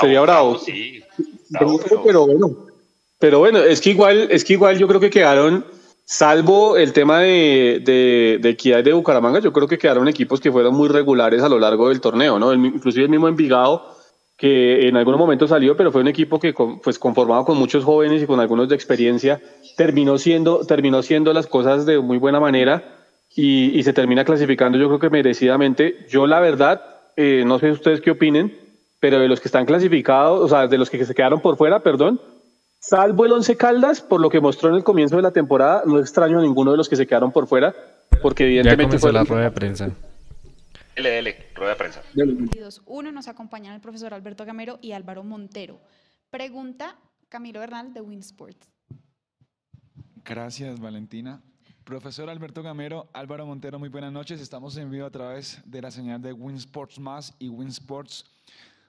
[0.00, 0.58] Sería bravo.
[0.58, 1.02] Sí.
[2.04, 2.66] pero, bueno.
[3.18, 5.66] Pero bueno, es que igual, es que igual yo creo que quedaron,
[6.06, 10.50] salvo el tema de, de, de equidad de Bucaramanga, yo creo que quedaron equipos que
[10.50, 12.54] fueron muy regulares a lo largo del torneo, ¿no?
[12.54, 13.89] inclusive el mismo Envigado
[14.40, 18.22] que en algunos momentos salió, pero fue un equipo que pues conformado con muchos jóvenes
[18.22, 19.38] y con algunos de experiencia,
[19.76, 22.96] terminó siendo, terminó siendo las cosas de muy buena manera
[23.36, 26.06] y, y se termina clasificando yo creo que merecidamente.
[26.08, 26.80] Yo la verdad,
[27.16, 28.56] eh, no sé ustedes qué opinen,
[28.98, 31.80] pero de los que están clasificados, o sea, de los que se quedaron por fuera,
[31.80, 32.18] perdón,
[32.78, 36.00] salvo el Once Caldas, por lo que mostró en el comienzo de la temporada, no
[36.00, 37.74] extraño a ninguno de los que se quedaron por fuera,
[38.22, 39.90] porque evidentemente fue la rueda de prensa.
[41.02, 42.02] LL, rueda de prensa.
[42.86, 45.80] Uno nos acompañan el profesor Alberto Gamero y Álvaro Montero.
[46.30, 46.96] Pregunta
[47.28, 48.68] Camilo Bernal de Winsports.
[50.24, 51.42] Gracias, Valentina.
[51.84, 54.40] Profesor Alberto Gamero, Álvaro Montero, muy buenas noches.
[54.40, 58.24] Estamos en vivo a través de la señal de Winsports Más y Winsports.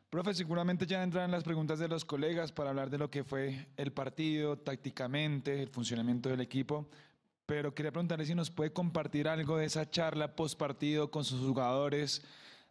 [0.09, 3.67] Profe, seguramente ya entran las preguntas de los colegas para hablar de lo que fue
[3.77, 6.89] el partido, tácticamente, el funcionamiento del equipo
[7.51, 11.41] pero quería preguntarle si nos puede compartir algo de esa charla post partido con sus
[11.41, 12.21] jugadores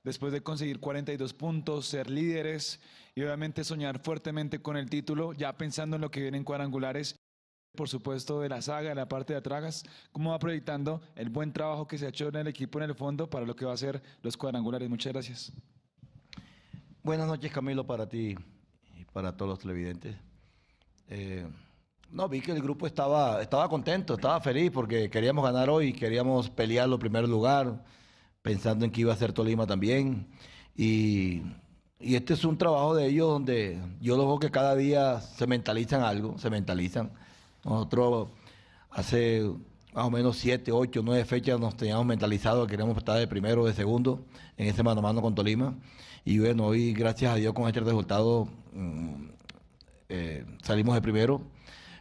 [0.05, 2.81] después de conseguir 42 puntos, ser líderes
[3.15, 7.17] y obviamente soñar fuertemente con el título, ya pensando en lo que viene en cuadrangulares,
[7.77, 11.53] por supuesto de la saga, de la parte de atrás, cómo va proyectando el buen
[11.53, 13.75] trabajo que se ha hecho en el equipo en el fondo para lo que va
[13.75, 14.89] a ser los cuadrangulares.
[14.89, 15.53] Muchas gracias.
[17.03, 18.35] Buenas noches Camilo para ti
[18.99, 20.17] y para todos los televidentes.
[21.11, 21.47] Eh,
[22.13, 26.51] no, vi que el grupo estaba, estaba contento, estaba feliz porque queríamos ganar hoy, queríamos
[26.51, 27.85] pelear los primer lugar,
[28.43, 30.27] pensando en que iba a ser Tolima también.
[30.77, 31.43] Y,
[32.01, 36.03] este es un trabajo de ellos donde yo lo veo que cada día se mentalizan
[36.03, 37.13] algo, se mentalizan.
[37.63, 38.29] Nosotros
[38.91, 39.43] hace
[39.93, 43.63] más o menos siete, ocho, nueve fechas nos teníamos mentalizado que queríamos estar de primero
[43.63, 44.25] o de segundo
[44.57, 45.75] en ese mano a mano con Tolima.
[46.25, 49.29] Y bueno, hoy gracias a Dios con este resultado mm,
[50.09, 51.43] eh, salimos de primero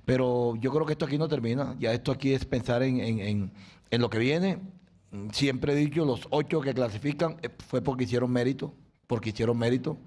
[0.10, 1.76] pero yo creo que esto aquí no termina.
[1.78, 3.52] Ya esto aquí es pensar en,
[3.92, 4.58] lo que viene.
[5.32, 8.74] Siempre he dicho, los ocho que clasifican eh, fue porque hicieron mérito,
[9.06, 9.98] porque hicieron mérito.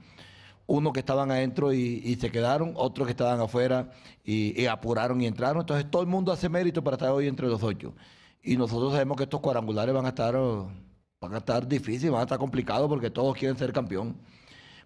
[0.66, 3.92] Uno que estaban adentro y, se quedaron, otros que estaban afuera
[4.24, 5.60] y, apuraron y entraron.
[5.60, 7.94] Entonces todo el mundo hace mérito para estar hoy entre los ocho.
[8.42, 12.24] Y nosotros sabemos que estos cuadrangulares van a estar, van a estar difíciles, van a
[12.24, 14.16] estar complicados porque todos quieren ser campeón.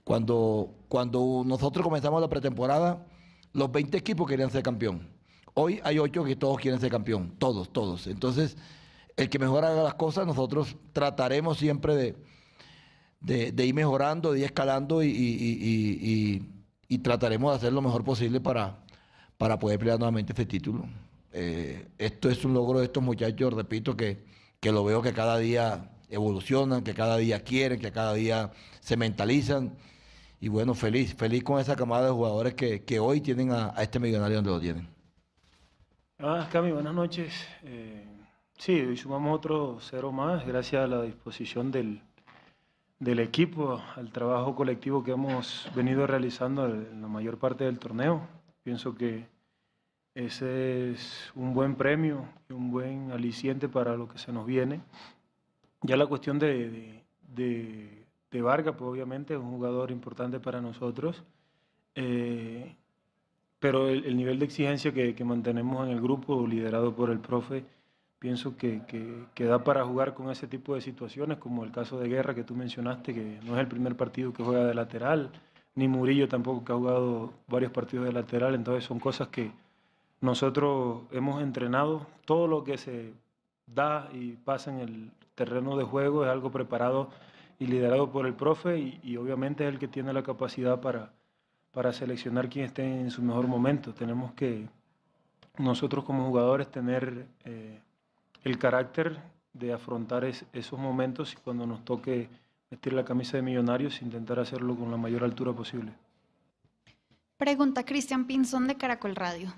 [0.05, 3.03] Cuando, cuando nosotros comenzamos la pretemporada,
[3.57, 5.09] los 20 equipos querían ser campeón.
[5.55, 8.07] Hoy hay 8 que todos quieren ser campeón, todos, todos.
[8.07, 8.55] Entonces,
[9.17, 14.45] el que mejor haga las cosas, nosotros trataremos siempre de, de, ir mejorando, de ir
[14.45, 16.47] escalando y,
[17.03, 18.85] trataremos de hacer lo mejor posible para,
[19.39, 20.85] para poder pelear nuevamente este título.
[21.33, 24.23] Eh, esto es un logro de estos muchachos, repito, que,
[24.61, 28.99] que lo veo que cada día evolucionan, que cada día quieren, que cada día se
[28.99, 29.73] mentalizan
[30.41, 34.37] y bueno, feliz, feliz con esa camada de jugadores que, hoy tienen a, este millonario
[34.37, 34.89] donde lo tienen.
[36.19, 37.47] Ah, Cami, buenas noches.
[37.63, 38.05] Eh,
[38.59, 42.01] sí, hoy sumamos otro cero más, gracias a la disposición del,
[42.99, 48.27] del equipo, al trabajo colectivo que hemos venido realizando en la mayor parte del torneo.
[48.63, 49.27] Pienso que
[50.15, 54.81] ese es un buen premio y un buen aliciente para lo que se nos viene.
[55.83, 57.05] Ya la cuestión de
[57.37, 57.96] de
[58.31, 61.23] Vargas, pues obviamente es un jugador importante para nosotros,
[61.95, 62.77] eh,
[63.59, 67.65] pero el, nivel de exigencia que, mantenemos en el grupo, liderado por el profe,
[68.19, 68.83] pienso que,
[69.35, 72.45] que, da para jugar con ese tipo de situaciones, como el caso de Guerra que
[72.45, 75.31] tú mencionaste, que no es el primer partido que juega de lateral,
[75.75, 79.51] ni Murillo tampoco que ha jugado varios partidos de lateral, entonces son cosas que
[80.21, 83.13] nosotros hemos entrenado, todo lo que se
[83.67, 87.11] da y pasa en el terreno de juego es algo preparado
[87.59, 91.13] y liderado por el profe y, obviamente es el que tiene la capacidad para,
[91.73, 93.95] para seleccionar quién esté en su mejor momento.
[93.95, 94.69] Tenemos que
[95.59, 97.81] nosotros como jugadores tener eh,
[98.45, 99.19] el carácter
[99.53, 102.29] de afrontar esos momentos y cuando nos toque
[102.71, 105.93] vestir la camisa de millonarios, intentar hacerlo con la mayor altura posible.
[107.39, 109.53] Pregunta Cristian Pinzón de Caracol Radio.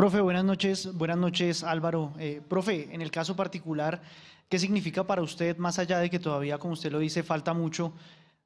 [0.00, 0.94] Profe, buenas noches.
[0.94, 2.14] Buenas noches, Álvaro.
[2.18, 4.00] Eh, profe, en el caso particular,
[4.48, 7.92] ¿qué significa para usted, más allá de que todavía, como usted lo dice, falta mucho,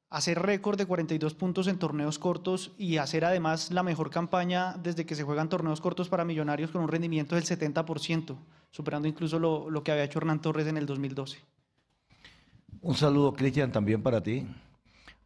[0.09, 5.05] hacer récord de 42 puntos en torneos cortos y hacer además la mejor campaña desde
[5.05, 8.35] que se juegan torneos cortos para millonarios con un rendimiento del 70%,
[8.69, 11.37] superando incluso lo, que había hecho Hernán Torres en el 2012?
[12.81, 14.45] Un saludo, Cristian, también para ti.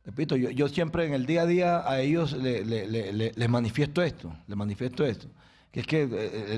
[0.06, 4.32] Repito, yo, yo, siempre en el día a día a ellos les le, manifiesto esto,
[4.46, 5.28] les manifiesto esto,
[5.72, 6.04] que es que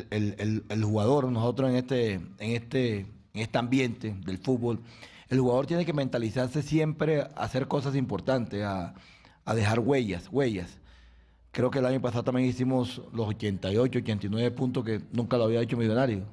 [0.09, 4.79] el, el, el, jugador, nosotros en este, en, este, en este ambiente del fútbol,
[5.29, 8.93] el jugador tiene que mentalizarse siempre a hacer cosas importantes, a,
[9.45, 10.79] a dejar huellas, huellas.
[11.51, 15.61] Creo que el año pasado también hicimos los 88, 89 puntos que nunca lo había
[15.61, 16.25] hecho Millonario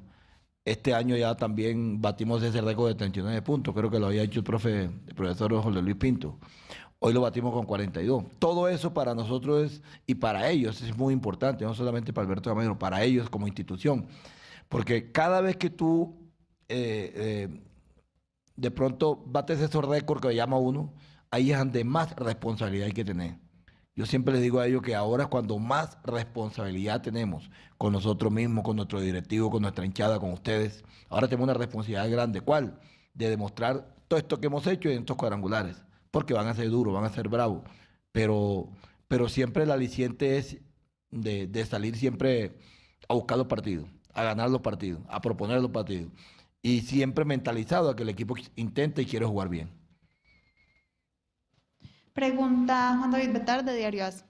[0.70, 4.40] este año ya también batimos ese récord de 39 puntos, creo que lo había hecho
[4.40, 6.38] el, profe, el profesor José Luis Pinto.
[7.00, 8.24] Hoy lo batimos con 42.
[8.38, 12.50] Todo eso para nosotros es, y para ellos es muy importante, no solamente para Alberto
[12.50, 14.06] Gamero, para ellos como institución.
[14.68, 16.16] Porque cada vez que tú
[16.68, 17.62] eh, eh,
[18.56, 20.92] de pronto bates esos récords que llama uno,
[21.30, 23.38] ahí es donde más responsabilidad hay que tener.
[23.94, 28.32] Yo siempre les digo a ellos que ahora es cuando más responsabilidad tenemos con nosotros
[28.32, 30.84] mismos, con nuestro directivo, con nuestra hinchada, con ustedes.
[31.08, 32.40] Ahora tenemos una responsabilidad grande.
[32.40, 32.78] ¿Cuál?
[33.14, 35.84] De demostrar todo esto que hemos hecho en estos cuadrangulares.
[36.18, 37.62] Porque van a ser duros, van a ser bravos.
[38.10, 38.68] Pero,
[39.06, 40.58] pero siempre el aliciente es
[41.12, 42.58] de, salir siempre
[43.08, 46.10] a buscar los partidos, a ganar los partidos, a proponer los partidos.
[46.60, 49.70] Y siempre mentalizado a que el equipo intente y quiere jugar bien.
[52.14, 54.24] Pregunta Juan David Betar de Diario AS.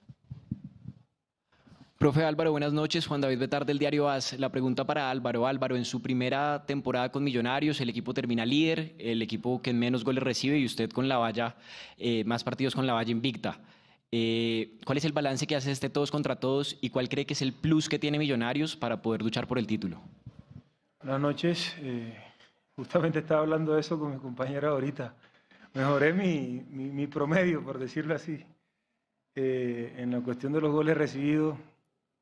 [1.99, 3.09] Profe Álvaro, buenas noches.
[3.09, 4.39] Juan David Betar del Diario AS.
[4.39, 5.49] La pregunta para Álvaro.
[5.49, 10.05] Álvaro, en su primera temporada con Millonarios, el equipo termina líder, el equipo que menos
[10.05, 11.57] goles recibe y usted con la valla,
[11.97, 13.59] eh, más partidos con la valla invicta.
[14.13, 17.33] Eh, ¿Cuál es el balance que hace este todos contra todos y cuál cree que
[17.33, 20.01] es el plus que tiene Millonarios para poder luchar por el título?
[21.03, 21.75] Buenas noches.
[21.81, 22.17] Eh,
[22.77, 25.17] justamente estaba hablando de eso con mi compañera ahorita
[25.75, 28.45] mejoré mi, mi, promedio, por decirlo así,
[29.35, 31.57] en la cuestión de los goles recibidos,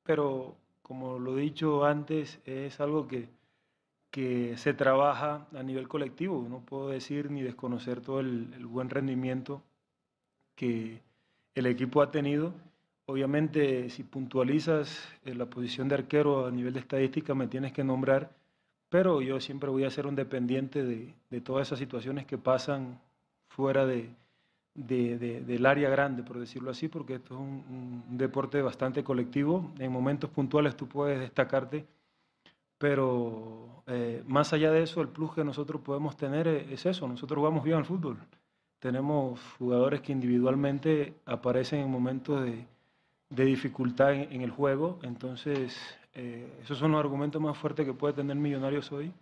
[0.06, 3.28] pero como lo he dicho antes, es algo que,
[4.10, 6.46] que se trabaja a nivel colectivo.
[6.48, 9.62] No puedo decir ni desconocer todo el, el buen rendimiento
[10.54, 11.02] que
[11.54, 12.54] el equipo ha tenido.
[13.06, 17.84] Obviamente, si puntualizas en la posición de arquero a nivel de estadística, me tienes que
[17.84, 18.30] nombrar,
[18.88, 23.00] pero yo siempre voy a ser un dependiente de, de todas esas situaciones que pasan
[23.48, 24.10] fuera de,
[24.76, 29.72] del área grande, por decirlo así, porque esto es un, deporte bastante colectivo.
[29.78, 31.86] En momentos puntuales tú puedes destacarte,
[32.78, 37.08] pero eh, más allá de eso, el plus que nosotros podemos tener es, eso.
[37.08, 38.18] Nosotros jugamos bien al fútbol.
[38.78, 42.66] Tenemos jugadores que individualmente aparecen en momentos de,
[43.30, 44.98] dificultad en, el juego.
[45.02, 45.74] Entonces,
[46.14, 49.12] eh, esos son los argumentos más fuertes que puede tener Millonarios hoy.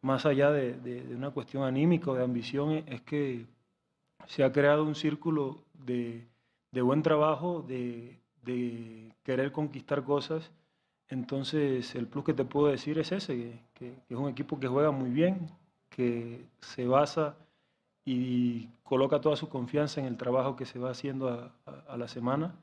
[0.00, 3.46] Más allá de una cuestión anímica o de ambición, es que
[4.26, 6.26] se ha creado un círculo de,
[6.72, 8.18] buen trabajo, de,
[9.22, 10.50] querer conquistar cosas.
[11.08, 14.90] Entonces, el plus que te puedo decir es ese, que, es un equipo que juega
[14.90, 15.50] muy bien,
[15.90, 17.36] que se basa
[18.04, 22.54] y coloca toda su confianza en el trabajo que se va haciendo a, la semana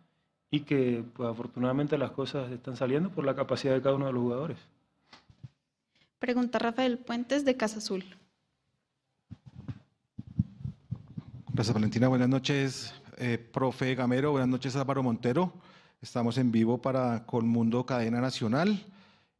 [0.49, 4.13] y que pues, afortunadamente las cosas están saliendo por la capacidad de cada uno de
[4.13, 4.57] los jugadores.
[6.19, 8.05] Pregunta Rafael Puentes de Casa Azul.
[11.55, 12.07] Gracias, Valentina.
[12.07, 14.31] Buenas noches, eh, profe Gamero.
[14.31, 15.53] Buenas noches, Álvaro Montero.
[16.01, 18.83] Estamos en vivo para Colmundo Cadena Nacional,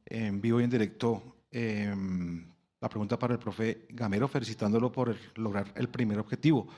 [0.06, 1.20] en vivo y en directo.
[1.50, 2.46] Em,
[2.80, 6.68] la pregunta para el profe Gamero, felicitándolo por lograr el primer objetivo.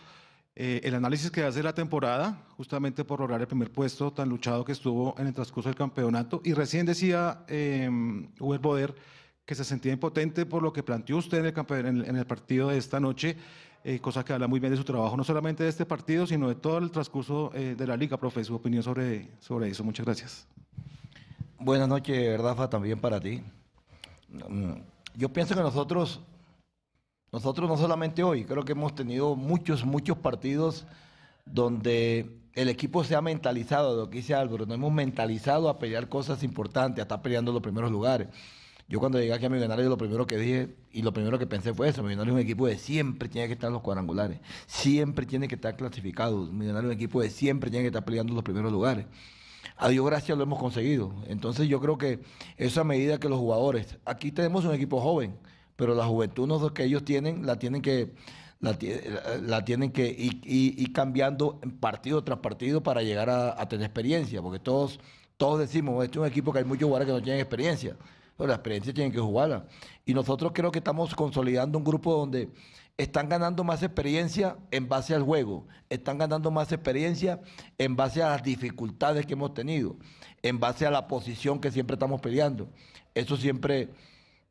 [0.54, 4.64] Eh, el análisis que hace la temporada, justamente por lograr el primer puesto tan luchado
[4.64, 6.40] que estuvo en el transcurso del campeonato.
[6.44, 7.90] Y recién decía eh,
[8.38, 8.94] Boder
[9.44, 12.78] que se sentía impotente por lo que planteó usted en el, en el partido de
[12.78, 13.36] esta noche
[13.88, 16.48] eh, cosa que habla muy bien de su trabajo, no solamente de este partido, sino
[16.48, 19.84] de todo el transcurso eh, de la liga, profe, su opinión sobre, sobre eso.
[19.84, 20.48] Muchas gracias.
[21.56, 23.44] Buenas noches, Rafa, también para ti.
[24.48, 24.72] Mm,
[25.14, 26.20] yo pienso que nosotros,
[27.30, 30.84] nosotros no solamente hoy, creo que hemos tenido muchos, muchos partidos
[31.44, 36.08] donde el equipo se ha mentalizado, lo que dice Álvaro, nos hemos mentalizado a pelear
[36.08, 38.26] cosas importantes, a estar peleando los primeros lugares.
[38.88, 41.74] Yo cuando llegué aquí a Millonarios lo primero que dije y lo primero que pensé
[41.74, 45.26] fue eso, Millonarios es un equipo de siempre tiene que estar en los cuadrangulares, siempre
[45.26, 48.44] tiene que estar clasificado, Millonarios es un equipo de siempre tiene que estar peleando los
[48.44, 49.06] primeros lugares.
[49.76, 51.12] A Dios gracias lo hemos conseguido.
[51.26, 52.20] Entonces yo creo que
[52.56, 55.36] esa medida que los jugadores, aquí tenemos un equipo joven,
[55.74, 58.12] pero la juventud no que ellos tienen, la tienen que
[58.60, 64.98] la, tienen que ir, cambiando partido tras partido para llegar a, tener experiencia, porque todos,
[65.36, 67.96] todos decimos, este es un equipo que hay muchos jugadores que no tienen experiencia,
[68.36, 69.66] pero la experiencia tienen que jugarla.
[70.04, 72.50] Y nosotros creo que estamos consolidando un grupo donde
[72.96, 77.40] están ganando más experiencia en base al juego, están ganando más experiencia
[77.78, 79.96] en base a las dificultades que hemos tenido,
[80.42, 82.68] en base a la posición que siempre estamos peleando.
[83.14, 83.90] Eso siempre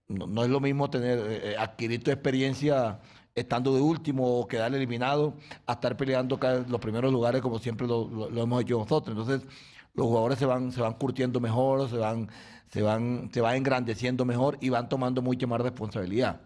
[0.08, 3.00] no, es lo mismo tener eh, eh, adquirir tu experiencia
[3.34, 8.30] estando de último o quedar eliminado a estar peleando los primeros lugares como siempre lo,
[8.30, 9.18] hemos hecho nosotros.
[9.18, 9.48] Entonces,
[9.94, 12.30] los jugadores se van, se van curtiendo mejor, se van,
[12.76, 16.41] se van, se van engrandeciendo mejor y van tomando mucha más responsabilidad.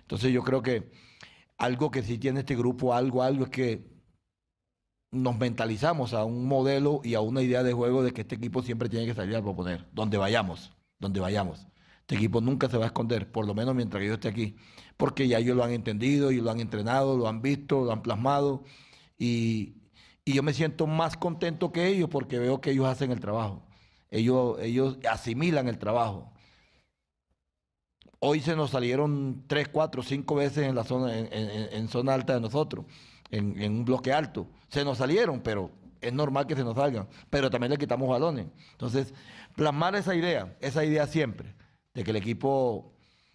[0.00, 0.90] Entonces yo creo que
[1.58, 3.86] algo que sí tiene este grupo, algo, algo es que
[5.10, 8.62] nos mentalizamos a un modelo y a una idea de juego de que este equipo
[8.62, 11.66] siempre tiene que salir a proponer, donde vayamos, donde vayamos.
[12.00, 14.56] Este equipo nunca se va a esconder, por lo menos mientras yo esté aquí,
[14.96, 18.00] porque ya ellos lo han entendido y lo han entrenado, lo han visto, lo han
[18.00, 18.64] plasmado
[19.18, 19.74] y,
[20.24, 23.65] yo me siento más contento que ellos porque veo que ellos hacen el trabajo,
[24.10, 26.32] ellos, ellos asimilan el trabajo.
[28.18, 32.40] Hoy se nos salieron tres, cuatro, cinco veces en la zona, en, zona alta de
[32.40, 32.86] nosotros,
[33.30, 34.48] en, en un bloque alto.
[34.68, 38.46] Se nos salieron, pero es normal que se nos salgan, pero también le quitamos balones.
[38.72, 39.12] Entonces,
[39.54, 41.54] plasmar esa idea, esa idea siempre
[41.94, 42.92] de que el equipo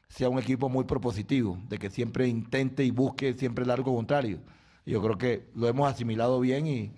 [0.07, 4.39] sea un equipo muy propositivo, de que siempre intente y busque siempre el algo contrario.
[4.85, 6.91] Yo creo que lo hemos asimilado bien y,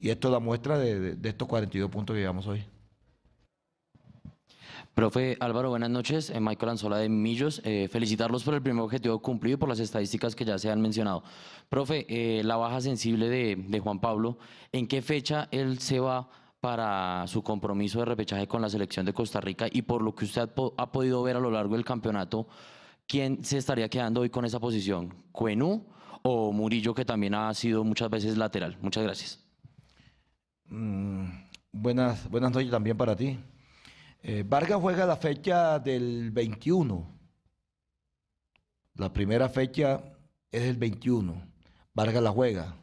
[0.00, 2.64] esto da muestra de, estos 42 puntos que llevamos hoy.
[4.96, 6.30] Profe Álvaro, buenas noches.
[6.30, 7.60] Eh, Michael Anzola de Millos.
[7.64, 10.80] Eh, felicitarlos por el primer objetivo cumplido y por las estadísticas que ya se han
[10.80, 11.22] mencionado.
[11.68, 14.38] Profe, eh, la baja sensible de, Juan Pablo,
[14.72, 16.30] ¿en qué fecha él se va
[16.60, 20.24] para su compromiso de repechaje con la selección de Costa Rica y por lo que
[20.24, 22.48] usted ha, podido ver a lo largo del campeonato,
[23.06, 25.12] ¿quién se estaría quedando hoy con esa posición?
[25.30, 25.84] ¿Cuenú
[26.22, 28.78] o Murillo, que también ha sido muchas veces lateral?
[28.80, 29.44] Muchas gracias.
[30.70, 31.26] Mm,
[31.70, 33.38] buenas, buenas noches también para ti.
[34.28, 37.16] Eh, Vargas juega la fecha del 21.
[38.96, 40.02] La primera fecha
[40.50, 41.46] es el 21.
[41.94, 42.74] Vargas la juega.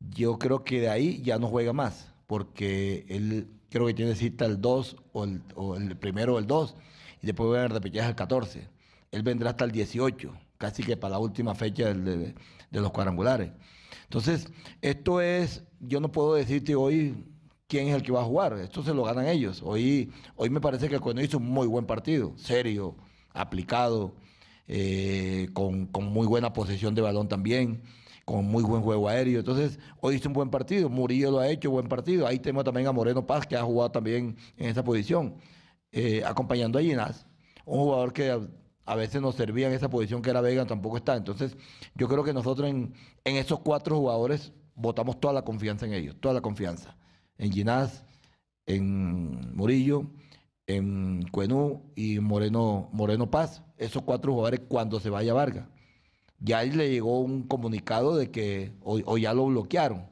[0.00, 4.44] Yo creo que de ahí ya no juega más porque él creo que tiene cita
[4.44, 6.76] el 2 o el, primero o el 2
[7.22, 8.68] y después va a repetir el 14.
[9.12, 12.34] Él vendrá hasta el 18, casi que para la última fecha de,
[12.70, 13.50] los cuadrangulares.
[14.02, 14.52] Entonces,
[14.82, 17.14] esto es, yo no puedo decirte hoy
[17.68, 19.62] quién es el que va a jugar, esto se lo ganan ellos.
[19.64, 22.96] Hoy, hoy me parece que el hizo un muy buen partido, serio,
[23.32, 24.14] aplicado,
[24.68, 27.82] eh, con, con muy buena posesión de balón también
[28.26, 29.38] con muy buen juego aéreo.
[29.38, 30.90] Entonces, hoy hizo un buen partido.
[30.90, 32.26] Murillo lo ha hecho, buen partido.
[32.26, 35.36] Ahí tenemos también a Moreno Paz, que ha jugado también en esa posición,
[35.92, 37.24] eh, acompañando a Ginás.
[37.64, 38.36] Un jugador que
[38.84, 41.14] a, veces nos servía en esa posición que era Vega, tampoco está.
[41.16, 41.56] Entonces,
[41.94, 42.94] yo creo que nosotros en,
[43.24, 46.95] esos cuatro jugadores votamos toda la confianza en ellos, toda la confianza.
[47.38, 48.04] En Ginás,
[48.66, 50.06] en Murillo,
[50.66, 53.62] en Cuenú y Moreno, Moreno Paz.
[53.76, 55.66] Esos cuatro jugadores cuando se vaya Vargas
[56.38, 60.06] ya le llegó un comunicado de que hoy, ya lo bloquearon.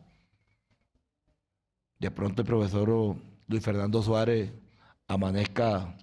[1.98, 3.16] De pronto el profesor
[3.46, 4.52] Luis Fernando Suárez
[5.06, 5.96] amanezca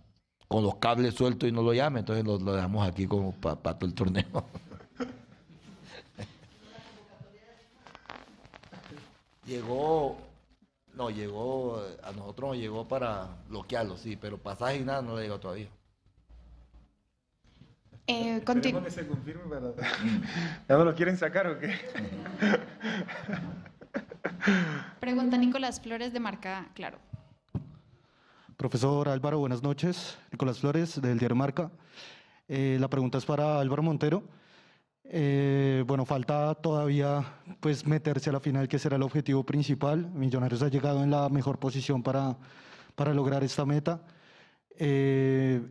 [0.48, 3.86] con los cables sueltos y no lo llame, entonces lo, dejamos aquí como para todo
[3.86, 4.26] el torneo.
[9.46, 10.18] llegó,
[10.96, 15.24] no, llegó, a nosotros nos llegó para bloquearlo, sí, pero pasaje y nada no le
[15.24, 15.70] llegó todavía.
[18.08, 19.74] Eh, que se confirme para...
[20.70, 21.74] ¿Ya no lo quieren sacar o qué?
[25.00, 26.98] Pregunta Nicolás Flores de Marca Claro.
[28.58, 30.18] Profesor Álvaro, buenas noches.
[30.32, 31.72] Nicolás Flores del diario Marca.
[32.48, 34.24] Eh, la pregunta es para Álvaro Montero.
[35.14, 37.22] Eh, bueno, falta todavía
[37.60, 40.10] pues meterse a la final, que será el objetivo principal.
[40.12, 42.38] Millonarios ha llegado en la mejor posición para,
[42.96, 44.02] para lograr esta meta.
[44.80, 45.62] Eh,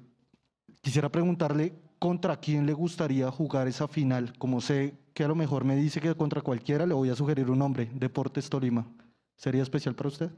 [0.82, 4.34] quisiera preguntarle ¿contra quién le gustaría jugar esa final?
[4.36, 7.50] Como sé que a lo mejor me dice que contra cualquiera, le voy a sugerir
[7.50, 8.86] un nombre, Deportes Tolima.
[9.36, 10.30] ¿Sería especial para usted?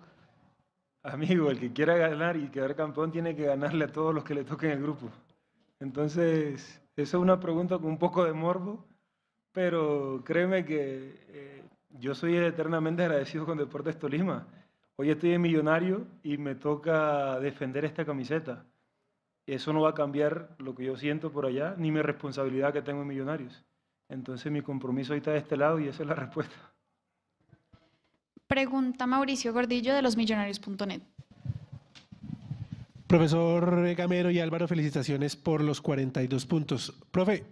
[1.02, 4.34] Amigo, el que quiera ganar y quedar campeón tiene que ganarle a todos los que
[4.34, 5.10] le toquen el grupo.
[5.80, 8.91] Entonces, esa es una pregunta con un poco de morbo,
[9.52, 11.62] pero créeme que eh,
[11.98, 14.46] yo soy eternamente agradecido con Deportes Tolima.
[14.96, 18.64] Hoy estoy en Millonario y me toca defender esta camiseta.
[19.46, 22.82] eso no va a cambiar lo que yo siento por allá, ni mi responsabilidad que
[22.82, 23.64] tengo en Millonarios.
[24.08, 26.54] Entonces mi compromiso ahí está de este lado y esa es la respuesta.
[28.46, 31.02] Pregunta Mauricio Gordillo de losmillonarios.net.
[33.06, 36.94] Profesor Gamero y Álvaro, felicitaciones por los 42 puntos.
[37.10, 37.44] Profe,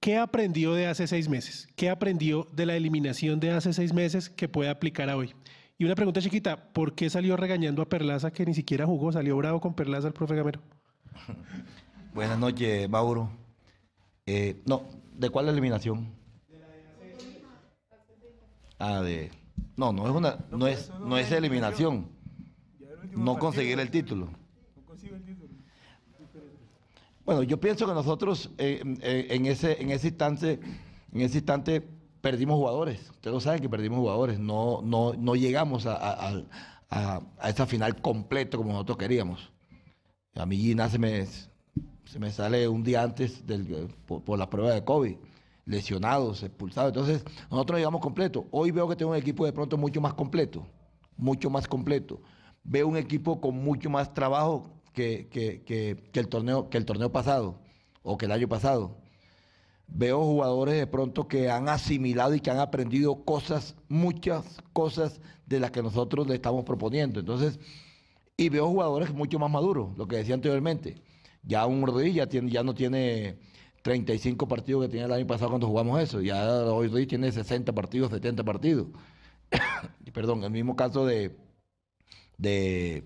[0.00, 1.68] ¿qué aprendió de hace seis meses?
[1.76, 5.34] ¿Qué aprendió de la eliminación de hace seis meses que puede aplicar a hoy?
[5.76, 9.12] Y una pregunta chiquita, ¿por qué salió regañando a Perlaza que ni siquiera jugó?
[9.12, 10.60] ¿Salió bravo con Perlaza el profe Gamero?
[12.14, 13.30] Buenas noches, Mauro.
[14.26, 14.82] Eh, no,
[15.14, 16.12] ¿de cuál eliminación?
[18.78, 19.30] Ah, de...
[19.76, 22.08] No, no es una, no es, no es eliminación.
[23.12, 24.30] No conseguir el título.
[27.28, 30.60] Bueno, yo pienso que nosotros eh, eh, en ese, en ese instante,
[31.12, 31.86] en ese instante
[32.22, 33.10] perdimos jugadores.
[33.10, 34.38] Ustedes lo saben que perdimos jugadores.
[34.38, 36.46] No, no, no llegamos a,
[36.88, 39.52] a, esa final completo como nosotros queríamos.
[40.36, 44.72] A mí Gina se me, se me sale un día antes del, por, la prueba
[44.72, 45.16] de COVID
[45.66, 46.92] lesionados, expulsados.
[46.92, 48.46] Entonces, nosotros no llegamos completo.
[48.52, 50.66] Hoy veo que tengo un equipo de pronto mucho más completo,
[51.18, 52.22] mucho más completo.
[52.64, 57.60] Veo un equipo con mucho más trabajo que, el, torneo, que el torneo pasado
[58.02, 58.96] o que el año pasado.
[59.86, 65.60] Veo jugadores de pronto que han asimilado y que han aprendido cosas, muchas cosas de
[65.60, 67.20] las que nosotros le estamos proponiendo.
[67.20, 67.58] Entonces,
[68.36, 71.02] y veo jugadores mucho más maduros, lo que decía anteriormente.
[71.42, 73.38] Ya un rodilla tiene, ya no tiene
[73.82, 76.20] 35 partidos que tenía el año pasado cuando jugamos eso.
[76.20, 78.88] Ya hoy tiene 60 partidos, 70 partidos.
[80.12, 81.36] Perdón, el mismo caso de,
[82.36, 83.04] de,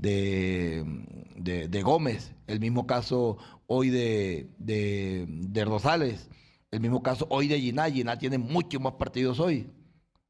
[0.00, 6.28] de, Gómez, el mismo caso hoy de, de, Rosales,
[6.70, 7.90] el mismo caso hoy de Giná.
[7.90, 9.70] Giná tiene muchos más partidos hoy.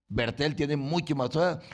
[0.08, 1.30] Bertel tiene mucho más.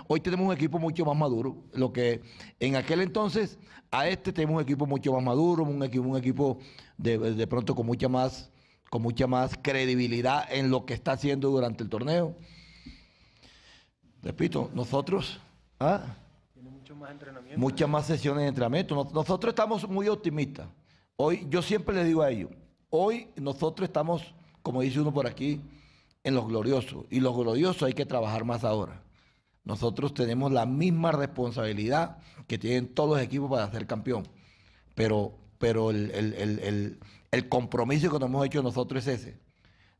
[0.09, 1.65] hoy tenemos un equipo mucho más maduro.
[1.73, 2.21] Lo que
[2.61, 3.59] en aquel entonces,
[3.91, 6.59] a este tenemos un equipo mucho más maduro, un equipo, un equipo
[6.99, 8.51] de, pronto con mucha más
[8.91, 12.37] con mucha más credibilidad en lo que está haciendo durante el torneo.
[14.23, 15.41] Repito, nosotros,
[15.81, 16.17] ¿ah?
[17.57, 18.95] Muchas más sesiones de entrenamiento.
[19.13, 20.69] Nosotros estamos muy optimistas.
[21.17, 22.51] Hoy, yo siempre le digo a ellos,
[22.91, 25.61] hoy nosotros estamos, como dice uno por aquí,
[26.25, 27.05] en los gloriosos.
[27.11, 29.01] Y los gloriosos hay que trabajar más ahora.
[29.65, 34.29] Nosotros tenemos la misma responsabilidad que tienen todos los equipos para ser campeón.
[34.95, 36.99] Pero, pero el,
[37.49, 39.41] compromiso que nos hemos hecho nosotros es ese.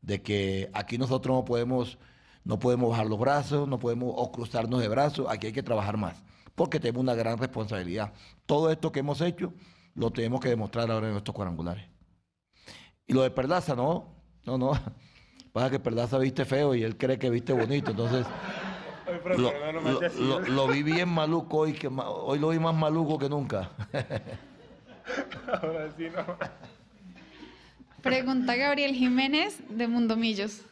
[0.01, 1.97] De que aquí nosotros no podemos,
[2.43, 5.27] no podemos bajar los brazos, no podemos o cruzarnos de brazos.
[5.29, 6.23] Aquí hay que trabajar más.
[6.57, 8.11] Porque tenemos una gran responsabilidad.
[8.47, 9.53] Todo esto que hemos hecho
[9.93, 11.85] lo tenemos que demostrar ahora en estos cuadrangulares.
[13.05, 14.71] Y lo de Perlaza, no, no, no.
[15.53, 18.25] Pasa que Perlaza viste feo y él cree que viste bonito, entonces...
[20.49, 23.69] lo, vi bien maluco hoy, que hoy lo vi más maluco que nunca.
[25.61, 26.25] Ahora sí no.
[28.01, 30.63] Pregunta Gabriel Jiménez de Mundomillos.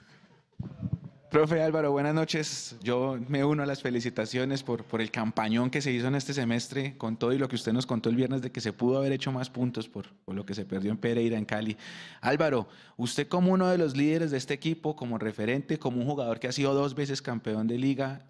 [1.36, 2.78] Profe Álvaro, buenas noches.
[2.82, 6.98] Yo me uno a las felicitaciones por, el campañón que se hizo en este semestre,
[6.98, 9.12] con todo y lo que usted nos contó el viernes de que se pudo haber
[9.12, 11.76] hecho más puntos por, por lo que se perdió en Pereira, en Cali.
[12.22, 16.40] Álvaro, usted como uno de los líderes de este equipo, como referente, como un jugador
[16.40, 18.22] que ha sido dos veces campeón de liga,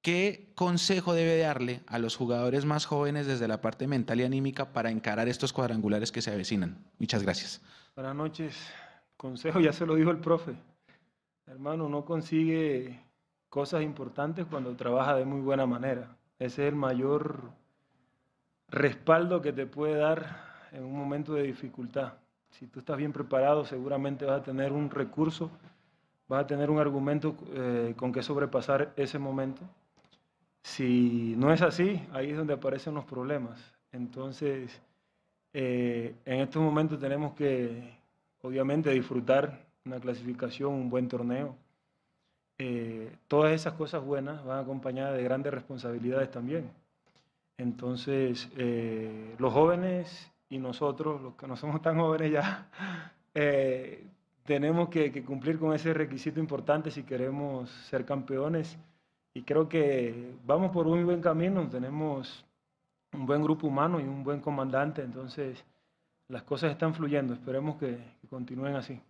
[0.00, 4.72] ¿qué consejo debe darle a los jugadores más jóvenes desde la parte mental y anímica
[4.72, 6.78] para encarar estos cuadrangulares que se avecinan?
[7.00, 7.60] Muchas gracias.
[7.96, 8.54] Buenas noches.
[9.16, 10.54] Consejo ya se lo dijo el profe
[11.46, 13.00] Hermano, no consigue
[13.50, 16.16] cosas importantes cuando trabaja de muy buena manera.
[16.38, 17.50] Ese es el mayor
[18.68, 22.14] respaldo que te puede dar en un momento de dificultad.
[22.50, 25.50] Si tú estás bien preparado, seguramente vas a tener un recurso,
[26.28, 29.62] vas a tener un argumento eh, con que sobrepasar ese momento.
[30.62, 33.60] Si no es así, ahí es donde aparecen los problemas.
[33.92, 34.80] Entonces,
[35.52, 37.98] eh, en estos momentos tenemos que,
[38.40, 41.56] obviamente, disfrutar una clasificación, un buen torneo.
[42.58, 46.70] Eh, todas esas cosas buenas van acompañadas de grandes responsabilidades también.
[47.58, 52.68] Entonces, eh, los jóvenes y nosotros, los que no somos tan jóvenes ya,
[53.34, 54.06] eh,
[54.44, 58.78] tenemos que, que, cumplir con ese requisito importante si queremos ser campeones.
[59.34, 62.46] Y creo que vamos por un buen camino, tenemos
[63.12, 65.64] un buen grupo humano y un buen comandante, entonces
[66.28, 69.00] las cosas están fluyendo, esperemos que, que continúen así.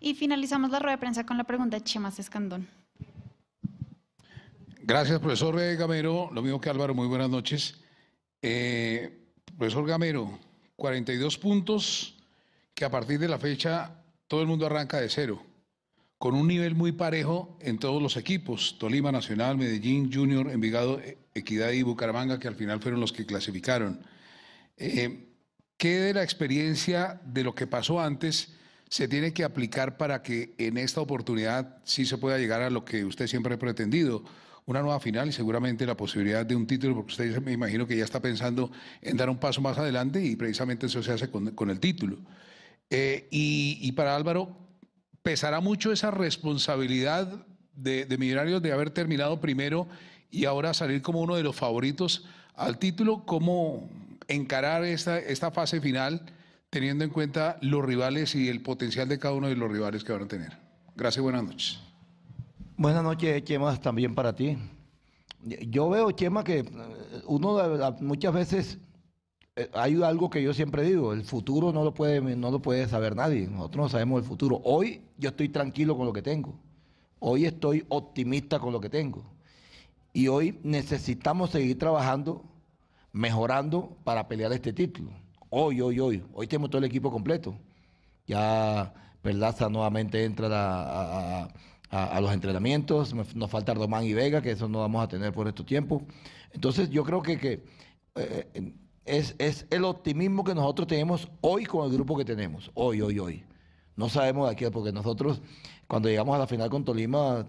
[0.00, 2.66] Y finalizamos la rueda de prensa con la pregunta de Chema Escandón.
[4.82, 6.30] Gracias, profesor Gamero.
[6.32, 7.78] Lo mismo que Álvaro, muy buenas noches.
[8.40, 10.38] Eh, profesor Gamero,
[10.76, 12.16] 42 puntos
[12.74, 15.42] que a partir de la fecha todo el mundo arranca de cero,
[16.16, 20.98] con un nivel muy parejo en todos los equipos, Tolima Nacional, Medellín, Junior, Envigado,
[21.34, 24.00] Equidad y Bucaramanga, que al final fueron los que clasificaron.
[24.78, 25.28] Eh,
[25.76, 28.54] ¿qué de la experiencia de lo que pasó antes
[28.90, 32.84] se tiene que aplicar para que en esta oportunidad sí se pueda llegar a lo
[32.84, 34.24] que usted siempre ha pretendido?
[34.66, 37.96] Una nueva final y seguramente la posibilidad de un título, porque usted me imagino que
[37.96, 38.70] ya está pensando
[39.00, 42.18] en dar un paso más adelante y precisamente eso se hace con, el título.
[42.90, 44.56] Eh, y, para Álvaro,
[45.22, 49.86] ¿pesará mucho esa responsabilidad de, Millonarios de haber terminado primero
[50.32, 52.26] y ahora salir como uno de los favoritos
[52.56, 53.24] al título?
[53.24, 53.88] ¿Cómo
[54.26, 56.24] encarar esta fase final
[56.70, 60.12] teniendo en cuenta los rivales y el potencial de cada uno de los rivales que
[60.12, 60.56] van a tener?
[60.96, 61.80] Gracias, buenas noches.
[62.76, 64.56] Buenas noches, Chema, también para ti.
[65.42, 66.64] Yo veo, Chema, que eh,
[67.26, 67.58] uno
[68.00, 68.78] muchas veces
[69.56, 72.86] eh, hay algo que yo siempre digo, el futuro no lo puede, no lo puede
[72.88, 74.60] saber nadie, nosotros no sabemos el futuro.
[74.64, 76.54] Hoy yo estoy tranquilo con lo que tengo,
[77.18, 79.24] hoy estoy optimista con lo que tengo
[80.12, 82.44] y hoy necesitamos seguir trabajando,
[83.12, 85.10] mejorando para pelear este título.
[85.52, 86.22] Hoy, hoy, hoy.
[86.32, 87.56] Hoy tenemos todo el equipo completo.
[88.24, 91.48] Ya Perlaza nuevamente entra
[91.90, 93.12] a, los entrenamientos.
[93.34, 96.02] Nos falta Román y Vega, que eso no vamos a tener por estos tiempos.
[96.52, 97.64] Entonces yo creo que,
[98.14, 98.74] eh,
[99.04, 102.70] es, es, el optimismo que nosotros tenemos hoy con el grupo que tenemos.
[102.74, 103.44] Hoy, hoy, hoy.
[103.96, 105.42] No sabemos de aquí, porque nosotros
[105.88, 107.44] cuando llegamos a la final con Tolima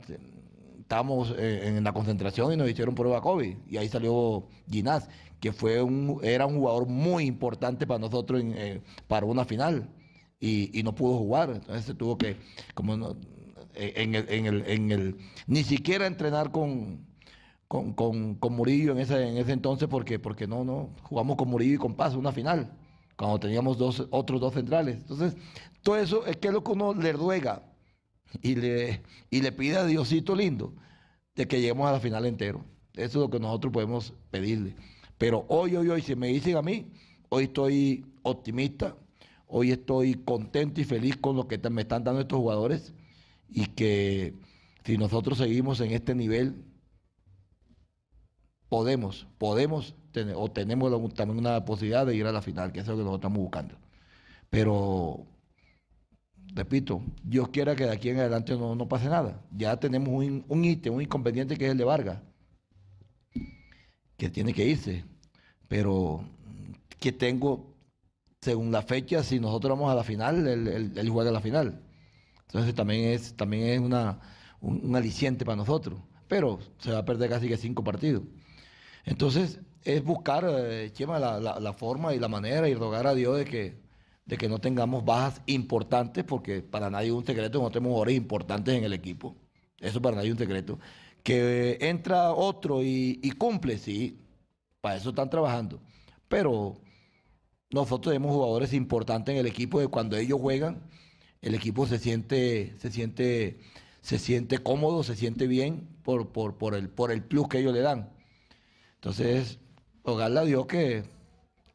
[0.91, 3.55] estábamos eh, en la concentración y nos hicieron prueba COVID.
[3.65, 5.07] Y ahí salió Ginás,
[5.39, 9.89] que fue un, era un jugador muy importante para nosotros eh, para una final.
[10.37, 11.51] Y, no pudo jugar.
[11.51, 12.35] Entonces se tuvo que,
[12.73, 13.15] como
[13.73, 15.17] eh, en, el, en, el, en el,
[15.47, 17.05] ni siquiera entrenar con,
[17.69, 21.75] con, con, Murillo en ese, en ese entonces, porque, porque no, no, jugamos con Murillo
[21.75, 22.69] y con Paz una final,
[23.15, 24.97] cuando teníamos dos, otros dos centrales.
[24.97, 25.37] Entonces,
[25.83, 27.70] todo eso es que es lo que uno le ruega
[28.41, 30.73] y le, y le pide a Diosito lindo
[31.35, 32.65] de que lleguemos a la final entero.
[32.93, 34.75] Eso es lo que nosotros podemos pedirle.
[35.17, 36.91] Pero hoy, hoy, hoy, si me dicen a mí,
[37.29, 38.97] hoy estoy optimista,
[39.47, 42.93] hoy estoy contento y feliz con lo que me están dando estos jugadores
[43.49, 44.33] y que
[44.83, 46.65] si nosotros seguimos en este nivel,
[48.69, 52.87] podemos, podemos tener, o tenemos también una posibilidad de ir a la final, que es
[52.87, 53.75] lo que nosotros estamos buscando.
[54.49, 55.27] Pero
[56.53, 59.41] repito, Dios quiera que de aquí en adelante no, pase nada.
[59.55, 62.19] Ya tenemos un, un ítem, un inconveniente que es el de Vargas,
[64.17, 65.05] que tiene que irse.
[65.67, 66.23] Pero
[66.99, 67.75] que tengo,
[68.41, 71.81] según la fecha, si nosotros vamos a la final, él, juega la final.
[72.47, 74.19] Entonces también es, también es una,
[74.59, 75.99] un, aliciente para nosotros.
[76.27, 78.23] Pero se va a perder casi que cinco partidos.
[79.05, 83.37] Entonces es buscar, eh, Chema, la, la forma y la manera y rogar a Dios
[83.37, 83.90] de que
[84.25, 88.15] de que no tengamos bajas importantes, porque para nadie es un secreto, no tenemos jugadores
[88.15, 89.35] importantes en el equipo.
[89.79, 90.79] Eso para nadie es un secreto.
[91.23, 94.19] Que entra otro y, cumple, sí,
[94.79, 95.81] para eso están trabajando.
[96.27, 96.77] Pero
[97.71, 100.81] nosotros tenemos jugadores importantes en el equipo de cuando ellos juegan,
[101.41, 103.59] el equipo se siente, se siente,
[104.01, 107.73] se siente cómodo, se siente bien por, por, por, el, por el plus que ellos
[107.73, 108.11] le dan.
[108.95, 109.59] Entonces,
[110.03, 111.03] rogarle a Dios que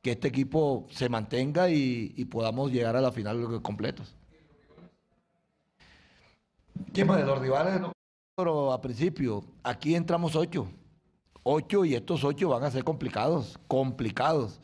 [0.07, 4.15] que este equipo se mantenga y, podamos llegar a la final completos.
[6.93, 7.81] ¿Quién más de los rivales?
[8.37, 10.69] Pero a principio, aquí entramos ocho.
[11.43, 14.61] Ocho y estos ocho van a ser complicados, complicados.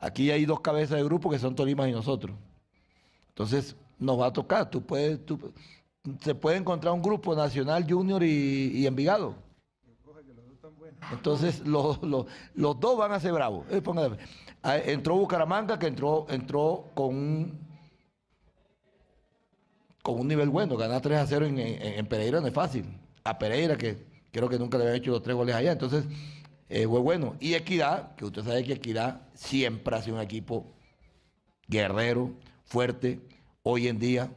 [0.00, 2.36] Aquí hay dos cabezas de grupo que son Tolima y nosotros.
[3.28, 4.70] Entonces, nos va a tocar.
[4.70, 5.20] Tú puedes,
[6.20, 9.36] se puede encontrar un grupo nacional, junior y, y Envigado.
[11.12, 13.66] Entonces, los, dos van a ser bravos.
[13.70, 13.82] Eh,
[14.62, 17.60] ah, entró Bucaramanga, que entró, entró con un,
[20.02, 20.76] con un nivel bueno.
[20.76, 22.84] Ganar 3 a 0 en, Pereira no es fácil.
[23.24, 25.72] A Pereira, que creo que nunca le había hecho los tres goles allá.
[25.72, 26.04] Entonces,
[26.68, 27.36] eh, fue bueno.
[27.40, 30.66] Y Equidad, que usted sabe que Equidad siempre ha sido un equipo
[31.66, 32.32] guerrero,
[32.64, 33.20] fuerte.
[33.62, 34.32] Hoy en día,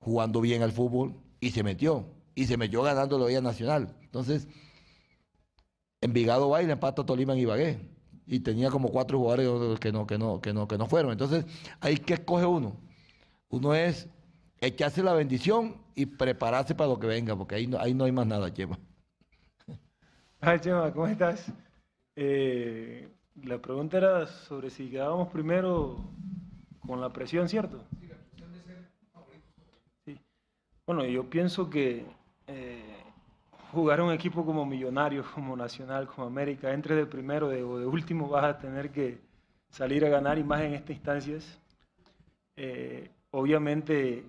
[0.00, 2.06] jugando bien al fútbol, y se metió.
[2.34, 3.94] Y se metió ganando la Vía Nacional.
[4.02, 4.48] Entonces,
[6.00, 7.78] Envigado va y empata Tolima en Ibagué.
[8.26, 11.12] Y tenía como cuatro jugadores que no, que no, que no, que no fueron.
[11.12, 11.46] Entonces,
[11.80, 12.76] ahí que escoge uno.
[13.48, 14.08] Uno es
[14.60, 18.12] echarse la bendición y prepararse para lo que venga, porque ahí no, ahí no hay
[18.12, 18.78] más nada, Chema.
[20.40, 21.52] Ay, Chema, ¿cómo estás?
[22.16, 23.08] Eh,
[23.44, 25.96] la pregunta era sobre si quedábamos primero
[26.86, 27.84] con la presión, ¿cierto?
[30.04, 30.18] Sí.
[30.86, 32.04] Bueno, yo pienso que
[32.46, 32.87] eh,
[33.72, 38.28] jugar un equipo como Millonarios, como Nacional, como América, entre de primero o de último,
[38.28, 39.18] vas a tener que
[39.70, 41.60] salir a ganar y más en estas instancias.
[42.56, 44.24] Eh, obviamente,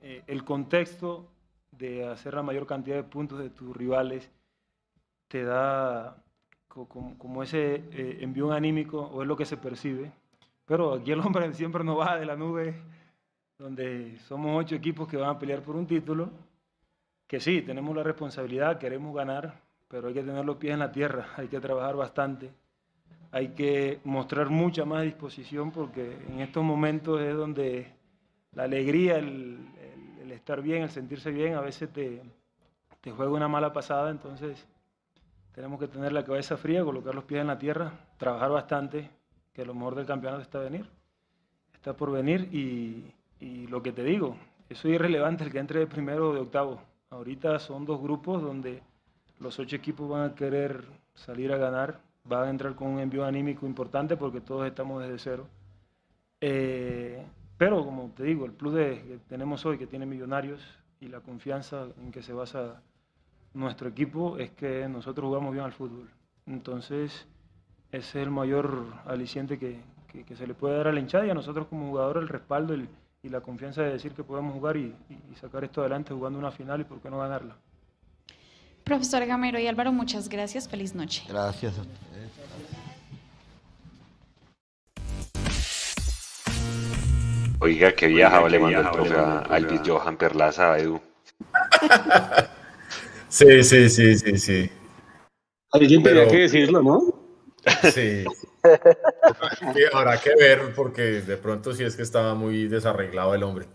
[0.00, 1.28] eh, el contexto
[1.70, 4.30] de hacer la mayor cantidad de puntos de tus rivales
[5.28, 6.22] te da
[6.68, 10.12] como, ese eh, envío anímico, o es lo que se percibe,
[10.64, 12.80] pero aquí el hombre siempre nos baja de la nube,
[13.58, 16.30] donde somos ocho equipos que van a pelear por un título,
[17.30, 19.54] que sí, tenemos la responsabilidad, queremos ganar,
[19.86, 22.50] pero hay que tener los pies en la tierra, hay que trabajar bastante,
[23.30, 27.86] hay que mostrar mucha más disposición porque en estos momentos es donde
[28.52, 29.60] la alegría, el,
[30.32, 32.20] estar bien, el sentirse bien, a veces te,
[33.12, 34.66] juega una mala pasada, entonces
[35.54, 39.08] tenemos que tener la cabeza fría, colocar los pies en la tierra, trabajar bastante,
[39.52, 40.90] que lo mejor del campeonato está venir,
[41.74, 44.36] está por venir y lo que te digo,
[44.68, 46.89] eso es irrelevante el que entre de primero o de octavo.
[47.12, 48.84] Ahorita son dos grupos donde
[49.40, 50.84] los ocho equipos van a querer
[51.14, 55.18] salir a ganar, van a entrar con un envío anímico importante porque todos estamos desde
[55.18, 55.48] cero.
[56.40, 57.26] Eh,
[57.58, 60.62] pero como te digo, el plus de, que tenemos hoy, que tiene Millonarios,
[61.00, 62.80] y la confianza en que se basa
[63.54, 66.08] nuestro equipo, es que nosotros jugamos bien al fútbol.
[66.46, 67.26] Entonces,
[67.90, 71.30] ese es el mayor aliciente que, que, se le puede dar a la hinchada y
[71.30, 72.74] a nosotros como jugadores el respaldo
[73.22, 76.50] y, la confianza de decir que podemos jugar y, y sacar esto adelante jugando una
[76.50, 77.56] final y por qué no ganarla.
[78.84, 80.68] Profesor Gamero y Álvaro, muchas gracias.
[80.68, 81.22] Feliz noche.
[81.28, 81.74] Gracias.
[87.60, 90.98] Oiga, qué viaja le mandó el profe a Alvis Johan Perlaza a Edu.
[93.28, 94.70] sí, sí, sí, sí, sí.
[95.72, 97.00] Alguien tenía que decirlo, ¿no?
[97.92, 98.24] Sí.
[99.92, 103.66] habrá que ver porque de pronto sí es que estaba muy desarreglado el hombre.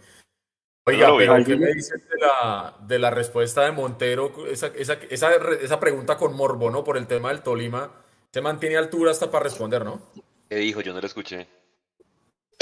[0.88, 4.32] Oiga, pero ¿qué me dices de la, de la respuesta de Montero?
[4.48, 5.32] Esa, esa, esa,
[5.62, 6.84] esa, pregunta con Morbo, ¿no?
[6.84, 7.92] Por el tema del Tolima.
[8.32, 10.00] Se mantiene altura hasta para responder, ¿no?
[10.48, 10.82] ¿Qué dijo?
[10.82, 11.48] Yo no lo escuché.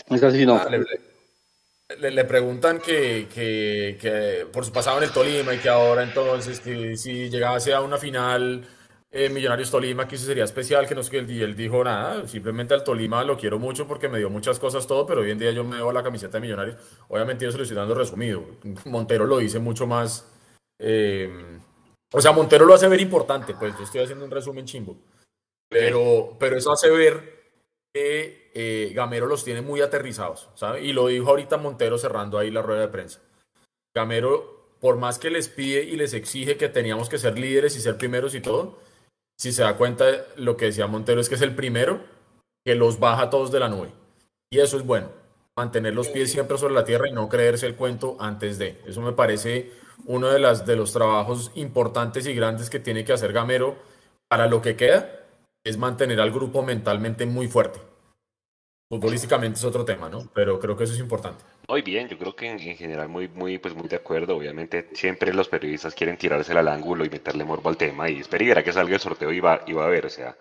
[0.10, 0.56] Es así, no.
[0.56, 5.68] Ah, le, le, preguntan que, que, que, por su pasado en el Tolima y que
[5.68, 8.66] ahora entonces, que si llegase a una final
[9.16, 13.24] eh, Millonarios Tolima, que sería especial, que no que él, dijo nada, simplemente al Tolima
[13.24, 15.76] lo quiero mucho porque me dio muchas cosas todo, pero hoy en día yo me
[15.76, 16.78] veo la camiseta de Millonarios.
[17.10, 18.44] Obviamente yo se lo estoy dando resumido.
[18.86, 20.28] Montero lo dice mucho más.
[20.80, 21.60] Eh,
[22.12, 24.98] o sea, Montero lo hace ver importante, pues yo estoy haciendo un resumen chimbo.
[25.70, 27.44] Pero, pero eso hace ver
[27.94, 30.82] que eh, Gamero los tiene muy aterrizados, ¿sabe?
[30.82, 33.22] Y lo dijo ahorita Montero cerrando ahí la rueda de prensa.
[33.94, 37.80] Gamero, por más que les pide y les exige que teníamos que ser líderes y
[37.80, 38.80] ser primeros y todo,
[39.44, 40.06] si se da cuenta,
[40.38, 42.00] lo que decía Montero es que es el primero
[42.66, 43.90] que los baja todos de la nube.
[44.50, 45.10] Y eso es bueno,
[45.58, 48.82] mantener los pies siempre sobre la tierra y no creerse el cuento antes de.
[48.88, 49.74] Eso me parece
[50.06, 53.76] uno de, las, de los trabajos importantes y grandes que tiene que hacer Gamero
[54.30, 55.12] para lo que queda,
[55.66, 57.82] es mantener al grupo mentalmente muy fuerte.
[58.90, 60.30] Futbolísticamente es otro tema, ¿no?
[60.34, 61.44] Pero creo que eso es importante.
[61.68, 64.36] Muy bien, yo creo que en, general muy, muy, pues muy de acuerdo.
[64.36, 68.58] Obviamente siempre los periodistas quieren tirarse al ángulo y meterle morbo al tema y esperar
[68.58, 70.36] a que salga el sorteo y va, y va a ver, o sea,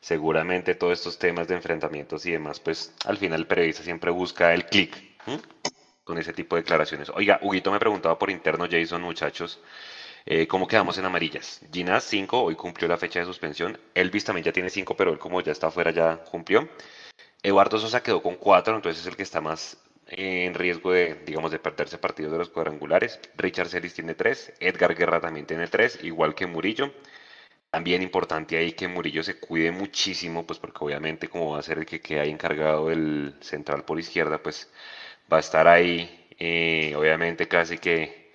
[0.00, 4.52] seguramente todos estos temas de enfrentamientos y demás, pues al final el periodista siempre busca
[4.52, 4.96] el clic
[6.04, 7.10] con ese tipo de declaraciones.
[7.10, 9.60] Oiga, Huguito me preguntaba por interno, Jason, muchachos,
[10.26, 11.60] eh, ¿cómo quedamos en amarillas?
[11.72, 13.78] Ginás 5, hoy cumplió la fecha de suspensión.
[13.94, 16.68] Elvis también ya tiene 5, pero él como ya está afuera ya cumplió.
[17.42, 19.78] Eduardo Sosa quedó con cuatro, entonces es el que está más
[20.10, 23.20] en riesgo de, digamos, de perderse partidos de los cuadrangulares.
[23.36, 26.92] Richard Celis tiene tres, Edgar Guerra también tiene tres, igual que Murillo.
[27.70, 31.78] También importante ahí que Murillo se cuide muchísimo, pues porque obviamente como va a ser
[31.78, 34.70] el que queda encargado del central por izquierda, pues
[35.32, 38.32] va a estar ahí, eh, obviamente casi que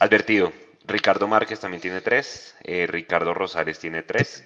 [0.00, 0.52] advertido.
[0.84, 4.44] Ricardo Márquez también tiene tres, eh, Ricardo Rosales tiene tres,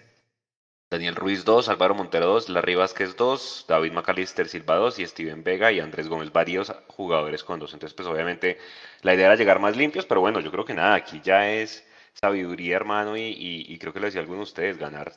[0.89, 5.43] Daniel Ruiz 2, Álvaro Montero 2, Larry Vázquez 2, David Macalister Silva 2 y Steven
[5.43, 7.73] Vega y Andrés Gómez, varios jugadores con dos.
[7.75, 8.59] Entonces, pues obviamente
[9.03, 11.85] la idea era llegar más limpios, pero bueno, yo creo que nada, aquí ya es
[12.13, 15.13] sabiduría, hermano, y, creo que lo decía alguno de ustedes, ganar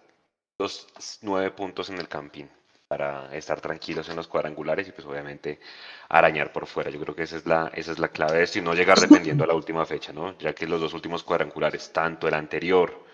[0.58, 0.88] los
[1.22, 2.46] nueve puntos en el camping
[2.88, 5.60] para estar tranquilos en los cuadrangulares y pues obviamente
[6.10, 6.90] arañar por fuera.
[6.90, 9.00] Yo creo que esa es la, esa es la clave de esto y no llegar
[9.00, 10.36] dependiendo a la última fecha, ¿no?
[10.40, 13.08] Ya que los dos últimos cuadrangulares, tanto el anterior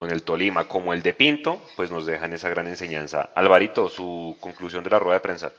[0.00, 3.28] con el Tolima como el de Pinto, pues nos dejan esa gran enseñanza.
[3.34, 5.52] Alvarito, su conclusión de la rueda de prensa.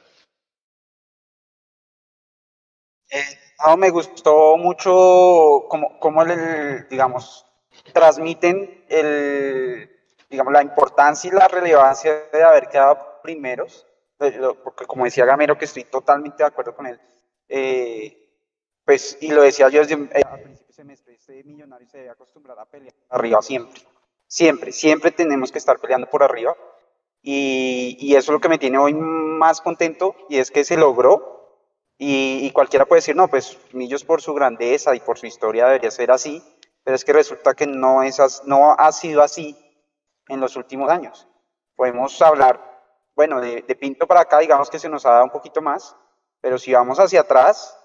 [3.12, 3.24] Eh,
[3.64, 7.46] no, me gustó mucho cómo, el, digamos,
[7.94, 9.92] transmiten el,
[10.28, 13.86] digamos, la importancia y la relevancia de haber quedado primeros,
[14.18, 17.00] porque como decía Gamero, que estoy totalmente de acuerdo con él,
[17.48, 18.28] eh,
[18.84, 22.58] pues, y lo decía yo desde eh, principio del semestre, este millonario se debe acostumbrar
[22.58, 23.80] a pelear arriba siempre
[24.32, 26.56] Siempre, siempre tenemos que estar peleando por arriba.
[27.22, 31.68] Y, eso es lo que me tiene hoy más contento y es que se logró.
[31.98, 35.92] Y, cualquiera puede decir, no, pues Millos por su grandeza y por su historia debería
[35.92, 36.42] ser así,
[36.86, 39.58] pero es que resulta que no, es, no ha sido así
[40.30, 41.28] en los últimos años.
[41.76, 42.72] Podemos hablar
[43.18, 45.98] bueno, de, de Pinto para acá, digamos que se nos ha dado un poquito más,
[46.40, 47.78] pero si vamos hacia atrás,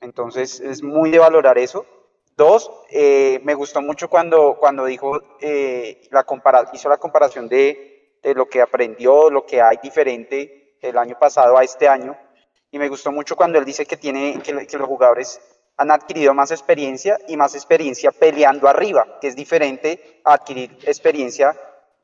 [0.00, 1.84] entonces es muy de valorar eso.
[2.36, 8.18] Dos, eh, me gustó mucho cuando, cuando dijo, eh, la compara hizo la comparación de,
[8.22, 12.16] de, lo que aprendió, lo que hay diferente el año pasado a este año.
[12.72, 15.40] Y me gustó mucho cuando él dice que, tiene, que, que los jugadores
[15.76, 21.56] han adquirido más experiencia y más experiencia peleando arriba, que es diferente a adquirir experiencia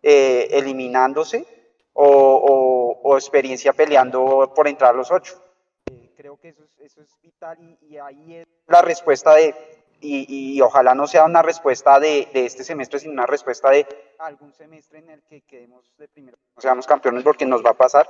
[0.03, 1.45] eh, eliminándose
[1.93, 5.43] o, o, o, experiencia peleando por entrar a los ocho.
[5.91, 9.55] Eh, creo que eso es, eso es vital y, y, ahí es la respuesta de,
[10.01, 13.87] y, y ojalá no sea una respuesta de, de, este semestre, sino una respuesta de
[14.19, 17.75] algún semestre en el que quedemos de primero, no seamos campeones porque nos va a
[17.75, 18.09] pasar.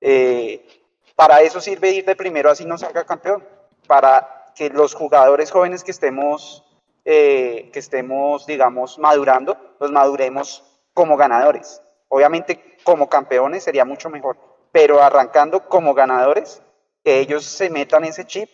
[0.00, 0.66] Eh,
[1.14, 3.44] para eso sirve ir de primero así no salga campeón,
[3.86, 6.64] para que los jugadores jóvenes que estemos,
[7.04, 10.64] eh, que estemos, digamos, madurando, los maduremos
[10.94, 11.82] como ganadores.
[12.08, 14.36] Obviamente como campeones sería mucho mejor,
[14.72, 16.62] pero arrancando como ganadores,
[17.04, 18.50] que ellos se metan ese chip,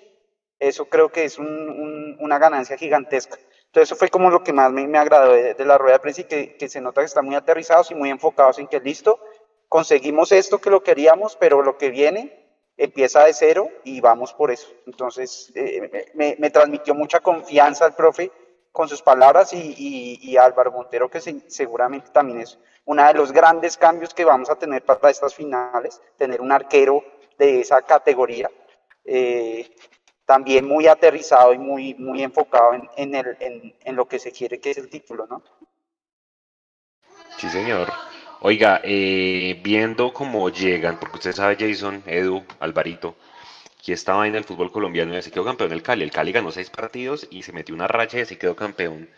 [0.58, 3.38] eso creo que es un, un, una ganancia gigantesca.
[3.66, 6.00] Entonces eso fue como lo que más me, me agradó de, de, la rueda de
[6.00, 8.80] prensa y que, que se nota que están muy aterrizados y muy enfocados en que
[8.80, 9.20] listo,
[9.68, 12.46] conseguimos esto que lo queríamos, pero lo que viene
[12.76, 14.68] empieza de cero y vamos por eso.
[14.86, 18.30] Entonces, eh, me, me, transmitió mucha confianza el profe
[18.72, 23.14] con sus palabras y, y, y Álvaro Montero, que se, seguramente también es uno de
[23.14, 27.02] los grandes cambios que vamos a tener para estas finales, tener un arquero
[27.38, 28.50] de esa categoría,
[29.04, 29.68] eh,
[30.26, 34.32] también muy aterrizado y muy, muy enfocado en, en, el, en, en lo que se
[34.32, 35.42] quiere, que es el título, ¿no?
[37.38, 37.88] Sí, señor.
[38.40, 43.16] Oiga, eh, viendo cómo llegan, porque usted sabe, Jason, Edu, Alvarito,
[43.82, 46.02] que estaba en el fútbol colombiano y se quedó campeón el Cali.
[46.02, 49.08] El Cali ganó seis partidos y se metió una racha y así quedó campeón.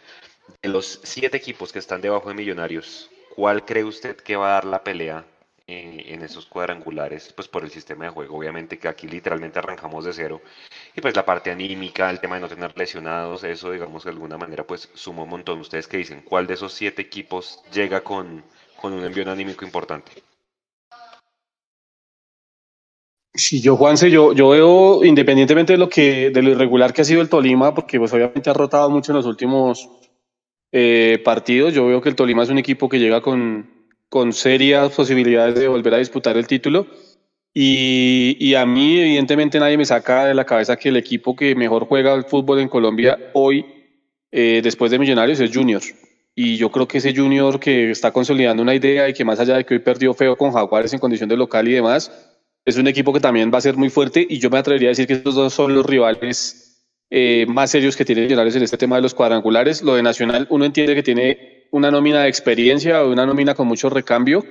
[0.63, 4.53] De los siete equipos que están debajo de Millonarios, ¿cuál cree usted que va a
[4.55, 5.25] dar la pelea
[5.69, 7.33] en esos cuadrangulares?
[7.33, 10.41] Pues por el sistema de juego, obviamente que aquí literalmente arrancamos de cero.
[10.97, 14.37] Y pues la parte anímica, el tema de no tener lesionados, eso digamos de alguna
[14.37, 15.61] manera pues suma un montón.
[15.61, 16.23] ¿Ustedes qué dicen?
[16.23, 18.43] ¿Cuál de esos siete equipos llega con
[18.81, 20.13] con un envío anímico importante.
[23.35, 27.05] Sí, yo, Juanse, yo, yo veo, independientemente de lo que, de lo irregular que ha
[27.05, 29.89] sido el Tolima, porque pues obviamente ha rotado mucho en los últimos
[30.73, 33.78] eh, partidos, yo veo que el Tolima es un equipo que llega con,
[34.09, 36.87] con serias posibilidades de volver a disputar el título.
[37.55, 41.55] Y, y, a mí, evidentemente, nadie me saca de la cabeza que el equipo que
[41.55, 43.67] mejor juega el fútbol en Colombia hoy,
[44.31, 45.83] eh, después de Millonarios, es Junior.
[46.35, 49.57] Y yo creo que ese Junior que está consolidando una idea y que más allá
[49.57, 52.13] de que hoy perdió feo con Jaguares en condición de local y demás,
[52.65, 54.91] es un equipo que también va a ser muy fuerte y yo me atrevería a
[54.91, 58.77] decir que estos dos son los rivales eh, más serios que tiene Millonarios en este
[58.77, 59.83] tema de los cuadrangulares.
[59.83, 63.67] Lo de Nacional, uno entiende que tiene una nómina de experiencia o una nómina con
[63.67, 64.45] mucho recambio,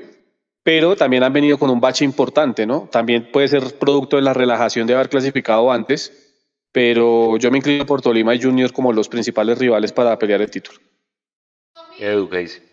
[0.64, 2.90] pero también han venido con un bache importante, ¿no?
[2.92, 6.36] También puede ser producto de la relajación de haber clasificado antes,
[6.72, 10.52] pero yo me inclino por Tolima y Junior como los principales rivales para pelear el
[10.52, 10.80] título.
[11.98, 12.64] Edu, ¿qué dice?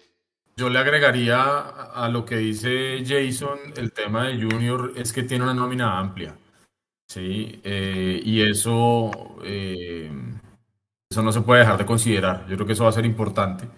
[0.57, 5.45] Yo le agregaría a lo que dice Jason, el tema de Junior es que tiene
[5.45, 6.36] una nómina amplia.
[7.09, 9.11] Sí, eh, y eso,
[9.45, 10.11] eh,
[11.11, 12.47] eso no se puede dejar de considerar.
[12.49, 13.68] Yo creo que eso va a ser importante.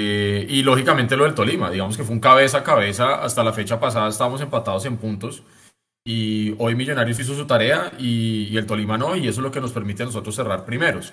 [0.00, 3.16] Eh, y lógicamente lo del Tolima, digamos que fue un cabeza a cabeza.
[3.16, 5.42] Hasta la fecha pasada estábamos empatados en puntos.
[6.04, 9.60] Y hoy Millonarios hizo su tarea y, el Tolima no, y eso es lo que
[9.60, 11.12] nos permite a nosotros cerrar primeros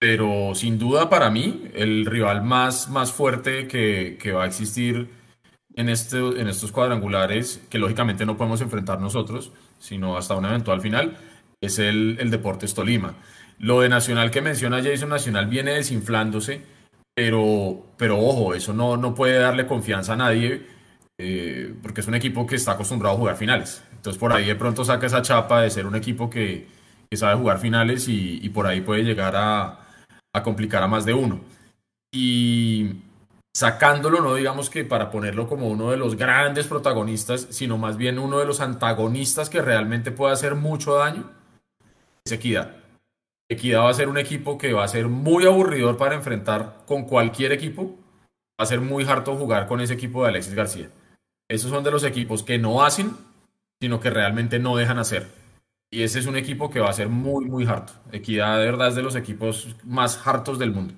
[0.00, 5.10] pero sin duda para mí el rival más, más fuerte que, que va a existir
[5.74, 9.50] en, este, en estos cuadrangulares, que lógicamente no podemos enfrentar nosotros,
[9.80, 11.16] sino hasta una eventual final,
[11.60, 13.14] es el, el Deportes Tolima.
[13.58, 16.62] Lo de Nacional que menciona Jason Nacional viene desinflándose,
[17.18, 20.64] pero, pero ojo, eso no, no puede darle confianza a nadie,
[21.18, 23.82] eh, porque es un equipo que está acostumbrado a jugar finales.
[23.90, 26.68] Entonces por ahí de pronto saca esa chapa de ser un equipo que,
[27.10, 29.80] que sabe jugar finales y, por ahí puede llegar a,
[30.32, 31.40] a complicar a más de uno.
[32.14, 33.02] Y
[33.52, 38.20] sacándolo, no digamos que para ponerlo como uno de los grandes protagonistas, sino más bien
[38.20, 41.28] uno de los antagonistas que realmente puede hacer mucho daño,
[42.24, 42.77] es Equidad.
[43.50, 47.04] Equidad va a ser un equipo que va a ser muy aburridor para enfrentar con
[47.04, 47.96] cualquier equipo.
[48.60, 50.90] Va a ser muy harto jugar con ese equipo de Alexis García.
[51.48, 53.12] Esos son de los equipos que no hacen,
[53.80, 55.28] sino que realmente no dejan hacer.
[55.90, 57.94] Y ese es un equipo que va a ser muy, muy harto.
[58.12, 60.92] Equidad de verdad es de los equipos más hartos del mundo.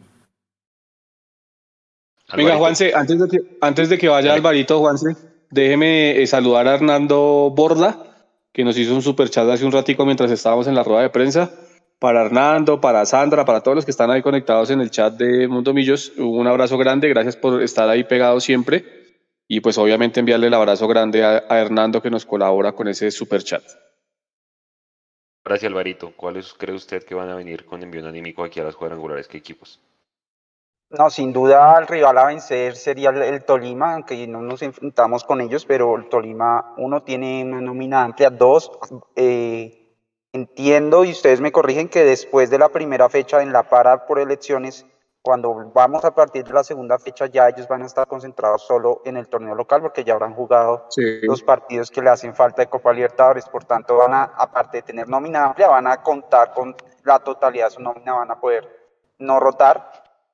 [2.36, 5.16] Venga, Juanse, antes de que, antes de que vaya Alvarito, Juanse,
[5.50, 10.04] déjeme eh, saludar a Hernando Borda, que nos hizo un super chat hace un ratico
[10.04, 11.52] mientras estábamos en la rueda de prensa.
[12.00, 15.46] Para Hernando, para Sandra, para todos los que están ahí conectados en el chat de
[15.46, 18.84] Mundo Millos, un abrazo grande, gracias por estar ahí pegados siempre.
[19.46, 23.42] y pues obviamente enviarle el abrazo grande a, Hernando que nos colabora con ese super
[23.42, 23.62] chat.
[25.44, 26.12] Gracias Alvarito.
[26.16, 29.28] ¿Cuáles cree usted que van a venir con envío anímico aquí a las cuadrangulares?
[29.28, 29.78] ¿Qué equipos?
[30.90, 35.40] No, sin duda el rival a vencer sería el, Tolima, aunque no nos enfrentamos con
[35.40, 38.72] ellos, pero el Tolima, uno, tiene una nómina amplia, dos,
[39.16, 39.79] eh,
[40.32, 44.18] entiendo y ustedes me corrigen que después de la primera fecha en la para por
[44.18, 44.86] elecciones,
[45.22, 49.02] cuando vamos a partir de la segunda fecha ya ellos van a estar concentrados solo
[49.04, 50.88] en el torneo local porque ya habrán jugado
[51.22, 54.82] los partidos que le hacen falta de Copa Libertadores, por tanto van a, aparte de
[54.82, 56.74] tener nómina amplia, van a contar con
[57.04, 58.68] la totalidad de su nómina, van a poder
[59.18, 59.92] no rotar.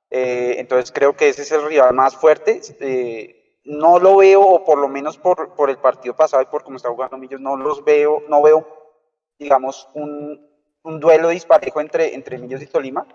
[0.09, 2.61] Eh, entonces creo que ese es el rival más fuerte.
[2.81, 6.63] Eh, no lo veo, o por lo menos por, por el partido pasado y por
[6.63, 8.65] cómo está jugando Millos, no los veo, no veo,
[9.39, 10.41] digamos, un,
[10.83, 13.07] un duelo disparejo entre, entre Millos y Tolima,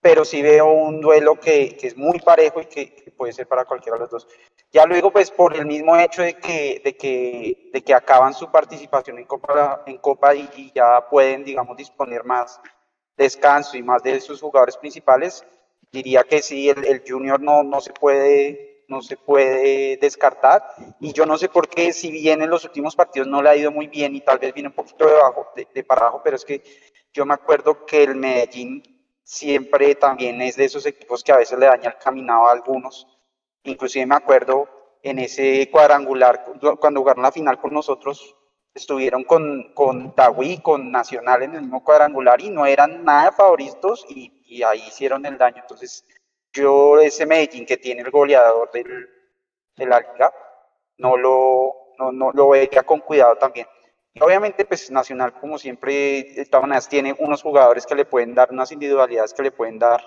[0.00, 3.64] pero sí veo un duelo que, que es muy parejo y que, puede ser para
[3.64, 4.28] cualquiera de los dos.
[4.70, 8.50] Ya luego, pues por el mismo hecho de que, de que, de que acaban su
[8.50, 12.60] participación en Copa, en Copa y, y ya pueden, digamos, disponer más
[13.16, 15.44] descanso y más de sus jugadores principales,
[15.90, 20.62] diría que sí, el, Junior no, no, se puede, no se puede descartar.
[21.00, 23.56] Y yo no sé por qué, si bien en los últimos partidos no le ha
[23.56, 26.36] ido muy bien y tal vez viene un poquito de, bajo, de, para abajo, pero
[26.36, 26.62] es que
[27.12, 28.82] yo me acuerdo que el Medellín
[29.22, 33.06] siempre también es de esos equipos que a veces le daña el caminado a algunos.
[33.64, 34.68] Inclusive me acuerdo
[35.02, 36.44] en ese cuadrangular,
[36.80, 38.34] cuando jugaron la final con nosotros,
[38.74, 44.04] estuvieron con, con Tagui, con Nacional en el mismo cuadrangular y no eran nada favoritos
[44.08, 45.58] y y ahí hicieron el daño.
[45.60, 46.04] Entonces,
[46.56, 49.08] yo ese Medellín que tiene el goleador del,
[49.76, 50.32] de la liga,
[50.98, 53.66] no lo, no, no, lo veía con cuidado también.
[54.14, 55.92] Y obviamente, pues Nacional, como siempre,
[56.34, 59.78] de todas maneras, tiene unos jugadores que le pueden dar, unas individualidades que le pueden
[59.78, 60.02] dar,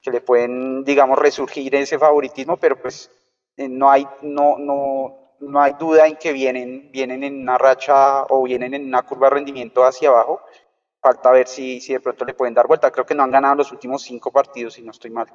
[0.00, 3.10] que le pueden, digamos, resurgir ese favoritismo, pero pues
[3.56, 8.24] eh, no hay, no, no, no hay duda en que vienen, vienen en una racha
[8.24, 10.40] o vienen en una curva de rendimiento hacia abajo
[11.04, 12.90] falta ver si, si de pronto le pueden dar vuelta.
[12.90, 15.26] Creo que no han ganado los últimos cinco partidos, si no estoy mal.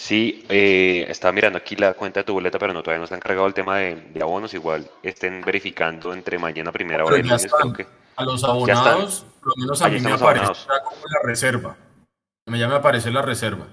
[0.00, 3.12] Sí, eh, estaba mirando aquí la cuenta de tu boleta, pero no todavía no se
[3.12, 4.54] han cargado el tema de, abonos.
[4.54, 7.46] Igual estén verificando entre mañana primera hora y lunes.
[8.16, 10.46] a los abonados, por lo menos a mí me aparece
[10.84, 11.76] como la reserva.
[12.46, 13.66] Ya me aparece la reserva.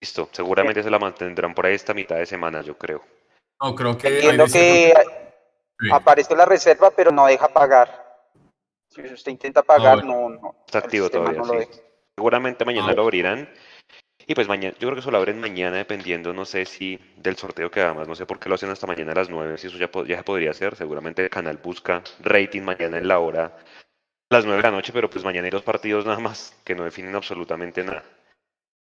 [0.00, 3.02] Listo, seguramente se la mantendrán por ahí esta mitad de semana, yo creo.
[3.60, 4.14] No, creo que.
[4.14, 4.94] Entiendo que,
[5.92, 8.28] Aparece la reserva, pero no deja pagar.
[8.90, 11.42] Si usted intenta pagar, no, no, Está activo todavía,
[12.14, 13.48] Seguramente mañana ah, lo abrirán.
[14.26, 17.36] Y pues mañana, yo creo que eso lo abren mañana dependiendo, no sé si del
[17.36, 19.66] sorteo que además, no sé por qué lo hacen hasta mañana a las 9, si
[19.66, 20.76] eso ya, ya se podría hacer.
[20.76, 23.56] Seguramente el canal busca rating mañana en la hora
[24.30, 26.84] las 9 de la noche, pero pues mañana hay dos partidos nada más que no
[26.84, 28.04] definen absolutamente nada.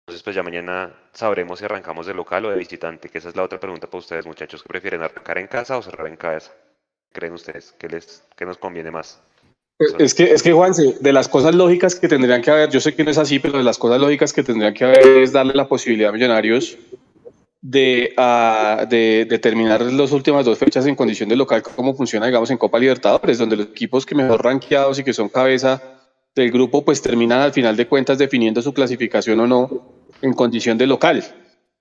[0.02, 3.36] Entonces, pues ya mañana sabremos si arrancamos de local o de visitante, que esa es
[3.36, 6.54] la otra pregunta para ustedes, muchachos, que prefieren arrancar en casa o cerrar en casa
[7.12, 7.74] creen ustedes?
[7.80, 9.22] ¿Qué, les, qué nos conviene más?
[10.00, 12.96] Es que, es que, Juanse, de las cosas lógicas que tendrían que haber, yo sé
[12.96, 15.54] que no es así, pero de las cosas lógicas que tendrían que haber es darle
[15.54, 16.78] la posibilidad a Millonarios
[17.62, 22.50] de, uh, de, terminar las últimas dos fechas en condición de local, como funciona, digamos,
[22.50, 25.82] en Copa Libertadores, donde los equipos que mejor rankeados y que son cabeza
[26.34, 30.78] del grupo, pues terminan al final de cuentas definiendo su clasificación o no en condición
[30.78, 31.24] de local.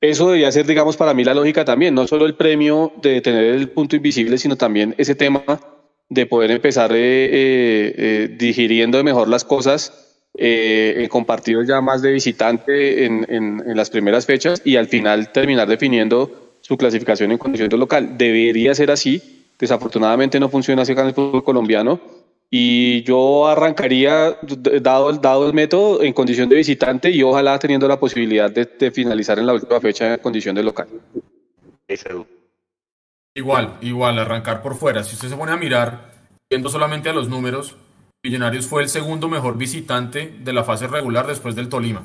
[0.00, 3.44] Eso debería ser, digamos, para mí la lógica también, no solo el premio de tener
[3.44, 5.42] el punto invisible, sino también ese tema
[6.08, 10.06] de poder empezar eh, eh, eh digiriendo mejor las cosas
[10.38, 11.08] eh,
[11.66, 17.32] ya más de visitante en, las primeras fechas y al final terminar definiendo su clasificación
[17.32, 18.18] en condición de local.
[18.18, 22.00] Debería ser así, desafortunadamente no funciona así en el fútbol colombiano
[22.50, 24.36] y yo arrancaría,
[24.80, 29.38] dado, dado el método, en condición de visitante y ojalá teniendo la posibilidad de, finalizar
[29.38, 30.88] en la última fecha en condición de local.
[33.36, 35.04] Igual, igual, arrancar por fuera.
[35.04, 36.10] Si usted se pone a mirar,
[36.50, 37.76] viendo solamente a los números,
[38.24, 42.02] Millonarios fue el segundo mejor visitante de la fase regular después del Tolima.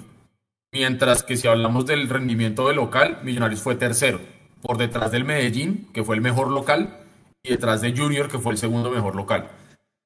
[0.73, 4.19] Mientras que si hablamos del rendimiento de local, Millonarios fue tercero,
[4.61, 6.99] por detrás del Medellín, que fue el mejor local,
[7.41, 9.49] y detrás de Junior, que fue el segundo mejor local.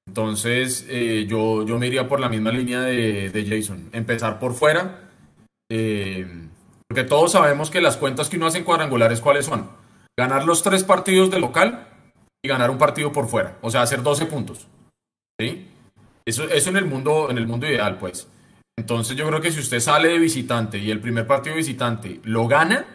[0.07, 3.89] Entonces, eh, yo, yo me iría por la misma línea de, de Jason.
[3.93, 5.09] Empezar por fuera.
[5.69, 6.47] Eh,
[6.87, 9.83] porque todos sabemos que las cuentas que uno hace en cuadrangulares, ¿cuáles son?
[10.17, 11.87] Ganar los tres partidos de local
[12.43, 13.57] y ganar un partido por fuera.
[13.61, 14.67] O sea, hacer 12 puntos.
[15.39, 15.67] ¿Sí?
[16.25, 18.27] Eso, eso en, el mundo, en el mundo ideal, pues.
[18.77, 22.19] Entonces, yo creo que si usted sale de visitante y el primer partido de visitante
[22.23, 22.85] lo gana,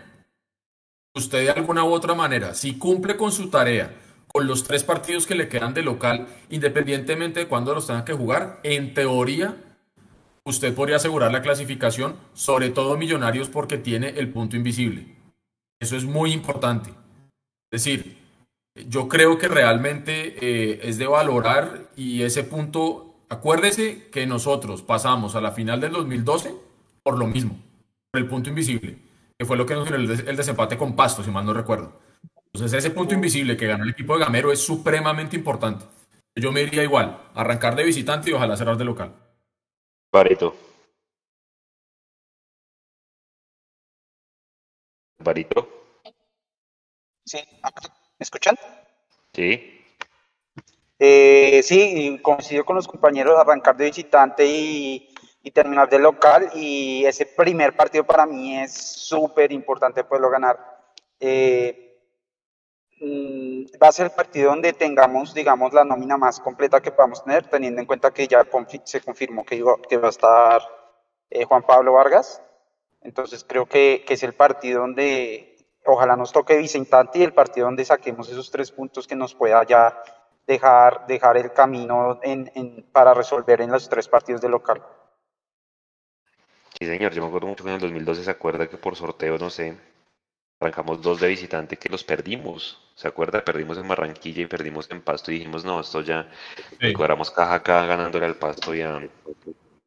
[1.15, 3.95] usted de alguna u otra manera, si cumple con su tarea,
[4.27, 8.13] con los tres partidos que le quedan de local, independientemente de cuándo los tengan que
[8.13, 9.57] jugar, en teoría,
[10.45, 15.17] usted podría asegurar la clasificación, sobre todo Millonarios porque tiene el punto invisible.
[15.81, 17.00] Eso es muy importante.
[17.71, 18.19] Es decir,
[18.89, 25.35] yo creo que realmente eh, es de valorar y ese punto, acuérdese que nosotros pasamos
[25.35, 26.55] a la final del 2012
[27.03, 27.59] por lo mismo,
[28.11, 28.99] por el punto invisible,
[29.39, 31.99] que fue lo que nos dio el, desempate con Pasto, si mal no recuerdo.
[32.53, 35.85] Entonces ese punto invisible que ganó el equipo de Gamero es supremamente importante.
[36.35, 39.15] Yo me iría igual, arrancar de visitante y ojalá cerrar de local.
[40.13, 40.57] Barito.
[45.23, 45.80] Barito.
[47.31, 48.57] Sí, ¿me escuchan?
[49.33, 49.85] Sí.
[50.99, 55.15] Eh, sí, coincido con los compañeros, arrancar de visitante y,
[55.55, 56.51] terminar de local.
[56.57, 60.59] Y ese primer partido para mí es súper importante poderlo ganar.
[61.21, 62.03] Eh,
[63.01, 67.23] mm, va a ser el partido donde tengamos, digamos, la nómina más completa que podamos
[67.23, 68.45] tener, teniendo en cuenta que ya
[68.83, 70.63] se confirmó que, que va a estar
[71.31, 72.43] eh, Juan Pablo Vargas.
[73.03, 75.50] Entonces creo que, que, es el partido donde
[75.93, 79.63] ojalá nos toque visitante y el partido donde saquemos esos tres puntos que nos pueda
[79.65, 80.03] ya
[80.47, 84.83] dejar, dejar el camino en, en, para resolver en los tres partidos de local.
[86.79, 89.37] Sí, señor, yo me acuerdo mucho que en el 2012 se acuerda que por sorteo,
[89.39, 89.77] no sé,
[90.61, 92.79] arrancamos dos de visitante que los perdimos.
[92.95, 93.45] ¿Se acuerda?
[93.45, 96.29] Perdimos en Barranquilla y perdimos en Pasto y dijimos, no, esto ya,
[96.81, 96.93] sí.
[96.93, 99.01] cuadramos caja acá ganándole al Pasto y, a,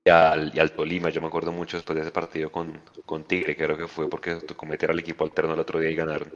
[0.05, 1.09] y, al, y, al, Tolima.
[1.09, 4.35] Yo me acuerdo mucho después de ese partido con, con Tigre, creo que fue porque
[4.35, 6.31] tocó meter al equipo alterno el otro día y ganaron.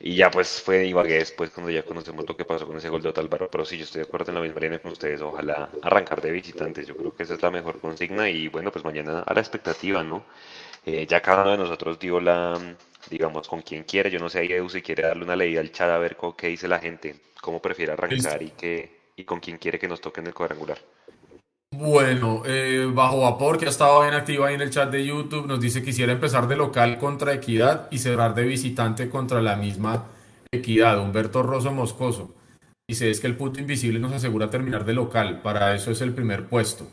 [0.00, 3.02] Y ya pues fue Ibagué después cuando ya conocemos lo que pasó con ese gol
[3.02, 5.70] de Otálvaro, pero sí, yo estoy de acuerdo en la misma línea con ustedes, ojalá
[5.82, 9.20] arrancar de visitantes, yo creo que esa es la mejor consigna y bueno, pues mañana
[9.26, 10.24] a la expectativa, ¿no?
[10.86, 12.76] Eh, ya cada uno de nosotros dio la,
[13.10, 15.90] digamos, con quien quiere, yo no sé, Edu, si quiere darle una leída al chat
[15.90, 19.78] a ver qué dice la gente, cómo prefiere arrancar y, qué, y con quién quiere
[19.78, 20.78] que nos toque en el cuadrangular.
[21.80, 25.46] Bueno, eh, Bajo Vapor, que ha estado bien activo ahí en el chat de YouTube,
[25.46, 29.54] nos dice que quisiera empezar de local contra Equidad y cerrar de visitante contra la
[29.54, 30.06] misma
[30.50, 31.00] Equidad.
[31.00, 32.34] Humberto Rosso Moscoso.
[32.88, 36.12] Dice, es que el punto invisible nos asegura terminar de local, para eso es el
[36.12, 36.88] primer puesto.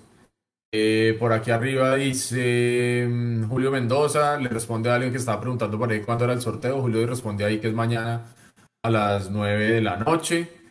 [0.72, 5.80] Eh, por aquí arriba dice mm, Julio Mendoza, le responde a alguien que estaba preguntando
[5.80, 6.80] por ahí cuándo era el sorteo.
[6.80, 8.36] Julio responde ahí que es mañana
[8.84, 10.65] a las 9 de la noche.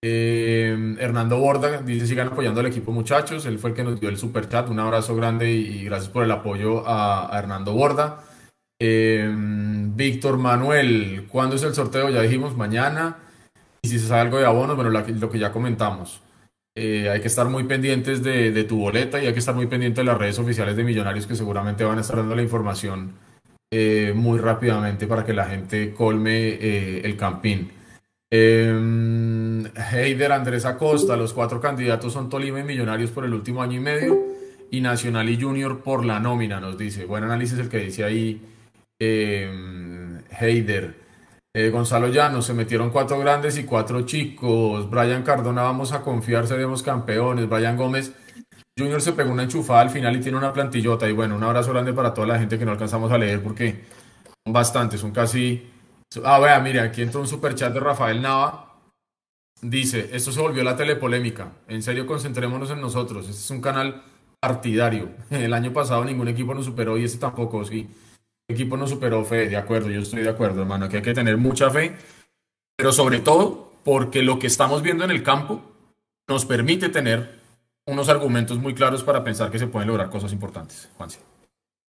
[0.00, 4.08] Eh, Hernando Borda dice sigan apoyando al equipo muchachos, él fue el que nos dio
[4.08, 8.22] el super chat, un abrazo grande y, gracias por el apoyo a, Hernando Borda.
[8.80, 12.10] Eh, Víctor Manuel, ¿cuándo es el sorteo?
[12.10, 13.16] Ya dijimos mañana.
[13.82, 16.20] Y si se sabe algo de abonos, bueno, lo que, ya comentamos.
[16.76, 20.04] Eh, hay que estar muy pendientes de, tu boleta y hay que estar muy pendientes
[20.04, 23.14] de las redes oficiales de Millonarios que seguramente van a estar dando la información
[23.72, 27.72] eh, muy rápidamente para que la gente colme el campín.
[29.74, 33.80] Heider Andrés Acosta, los cuatro candidatos son Tolima y Millonarios por el último año y
[33.80, 34.18] medio
[34.70, 37.04] y Nacional y Junior por la nómina, nos dice.
[37.04, 38.42] Buen análisis el que dice ahí
[38.98, 40.94] eh, Heider.
[41.54, 44.88] Eh, Gonzalo Llanos, se metieron cuatro grandes y cuatro chicos.
[44.90, 47.48] Brian Cardona, vamos a confiar, seremos campeones.
[47.48, 48.12] Brian Gómez,
[48.78, 51.08] Junior se pegó una enchufada al final y tiene una plantillota.
[51.08, 53.84] Y bueno, un abrazo grande para toda la gente que no alcanzamos a leer porque
[54.44, 55.64] son bastantes, son casi
[56.24, 58.67] Ah, vea, mire, aquí entró un superchat de Rafael Nava.
[59.60, 61.52] Dice, esto se volvió la telepolémica.
[61.66, 63.28] En serio, concentrémonos en nosotros.
[63.28, 64.02] Este es un canal
[64.40, 65.10] partidario.
[65.30, 67.88] El año pasado ningún equipo nos superó y este tampoco, sí.
[68.48, 70.86] El equipo nos superó, fe, de acuerdo, yo estoy de acuerdo, hermano.
[70.86, 71.96] Aquí hay que tener mucha fe,
[72.76, 75.62] pero sobre todo porque lo que estamos viendo en el campo
[76.28, 77.38] nos permite tener
[77.86, 80.88] unos argumentos muy claros para pensar que se pueden lograr cosas importantes.
[80.96, 81.20] Juanse.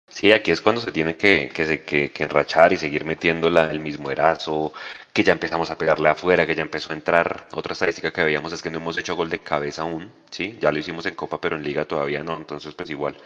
[0.09, 3.71] Sí, aquí es cuando se tiene que, que, que, que enrachar y seguir metiendo la,
[3.71, 4.73] el mismo erazo,
[5.13, 7.47] que ya empezamos a pegarle afuera, que ya empezó a entrar.
[7.53, 10.57] Otra estadística que veíamos es que no hemos hecho gol de cabeza aún, ¿sí?
[10.61, 13.17] Ya lo hicimos en Copa, pero en Liga todavía no, entonces pues igual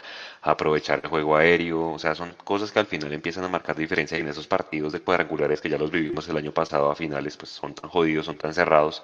[0.42, 4.16] aprovechar el juego aéreo, o sea, son cosas que al final empiezan a marcar diferencia
[4.16, 7.36] y en esos partidos de cuadrangulares que ya los vivimos el año pasado a finales,
[7.36, 9.02] pues son tan jodidos, son tan cerrados,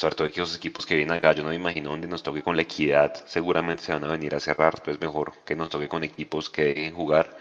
[0.00, 2.42] sobre todo que esos equipos que vienen acá, yo no me imagino donde nos toque
[2.42, 5.88] con la equidad, seguramente se van a venir a cerrar, entonces mejor que nos toque
[5.88, 7.36] con equipos que dejen jugar.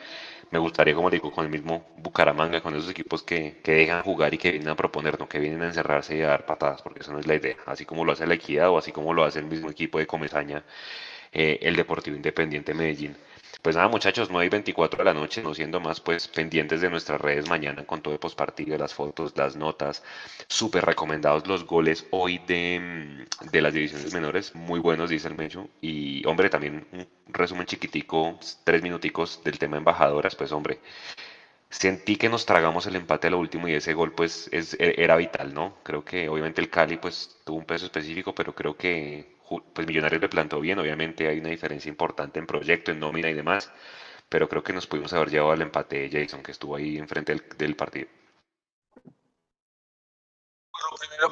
[0.52, 4.34] Me gustaría, como digo, con el mismo Bucaramanga, con esos equipos que, que dejan jugar
[4.34, 7.00] y que vienen a proponer, no que vienen a encerrarse y a dar patadas, porque
[7.02, 7.56] eso no es la idea.
[7.66, 10.08] Así como lo hace la equidad o así como lo hace el mismo equipo de
[10.08, 10.66] Comesaña,
[11.32, 13.16] eh, el Deportivo Independiente Medellín.
[13.62, 16.90] Pues nada, muchachos, 9 y 24 de la noche, no siendo más, pues pendientes de
[16.90, 20.02] nuestras redes mañana con todo el postpartido, las fotos, las notas.
[20.48, 25.68] Súper recomendados los goles hoy de, de, las divisiones menores, muy buenos, dice el Mecho.
[25.82, 30.80] Y, hombre, también un resumen chiquitico, tres minuticos del tema embajadoras, pues, hombre.
[31.70, 35.16] Sentí que nos tragamos el empate a lo último y ese gol pues es, era
[35.18, 35.78] vital, ¿no?
[35.84, 39.39] Creo que obviamente el Cali pues tuvo un peso específico, pero creo que
[39.74, 43.34] pues Millonarios le plantó bien, obviamente hay una diferencia importante en proyecto, en nómina y
[43.34, 43.72] demás,
[44.30, 47.34] pero creo que nos pudimos haber llevado al empate de Jason, que estuvo ahí enfrente
[47.34, 48.08] del, del partido.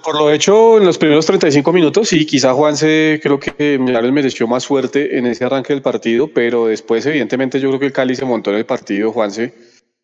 [0.03, 4.47] Por lo hecho en los primeros 35 minutos, y quizá Juanse creo que Millonarios mereció
[4.47, 8.15] más suerte en ese arranque del partido, pero después evidentemente yo creo que el Cali
[8.15, 9.53] se montó en el partido, Juanse,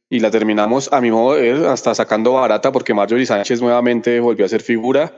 [0.09, 4.19] y la terminamos a mi modo de ver hasta sacando barata porque Marjorie Sánchez nuevamente
[4.19, 5.11] volvió a ser figura.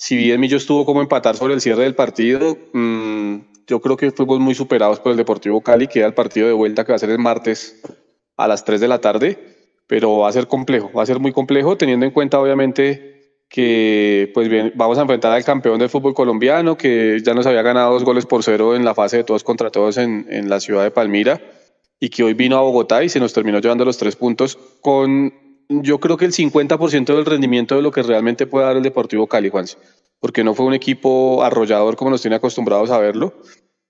[0.00, 4.12] Si bien Millo estuvo como empatar sobre el cierre del partido, mmm, yo creo que
[4.12, 6.96] fuimos muy superados por el Deportivo Cali, que era el partido de vuelta que va
[6.96, 7.82] a ser el martes
[8.36, 9.36] a las 3 de la tarde,
[9.88, 14.30] pero va a ser complejo, va a ser muy complejo teniendo en cuenta obviamente que
[14.34, 17.92] pues bien, vamos a enfrentar al campeón del fútbol colombiano, que ya nos había ganado
[17.92, 20.84] dos goles por cero en la fase de todos contra todos en, en la ciudad
[20.84, 21.40] de Palmira,
[21.98, 25.47] y que hoy vino a Bogotá y se nos terminó llevando los tres puntos con
[25.68, 29.26] yo creo que el 50% del rendimiento de lo que realmente puede dar el Deportivo
[29.26, 29.66] Cali, Juan,
[30.20, 33.34] porque no fue un equipo arrollador como nos tiene acostumbrados a verlo,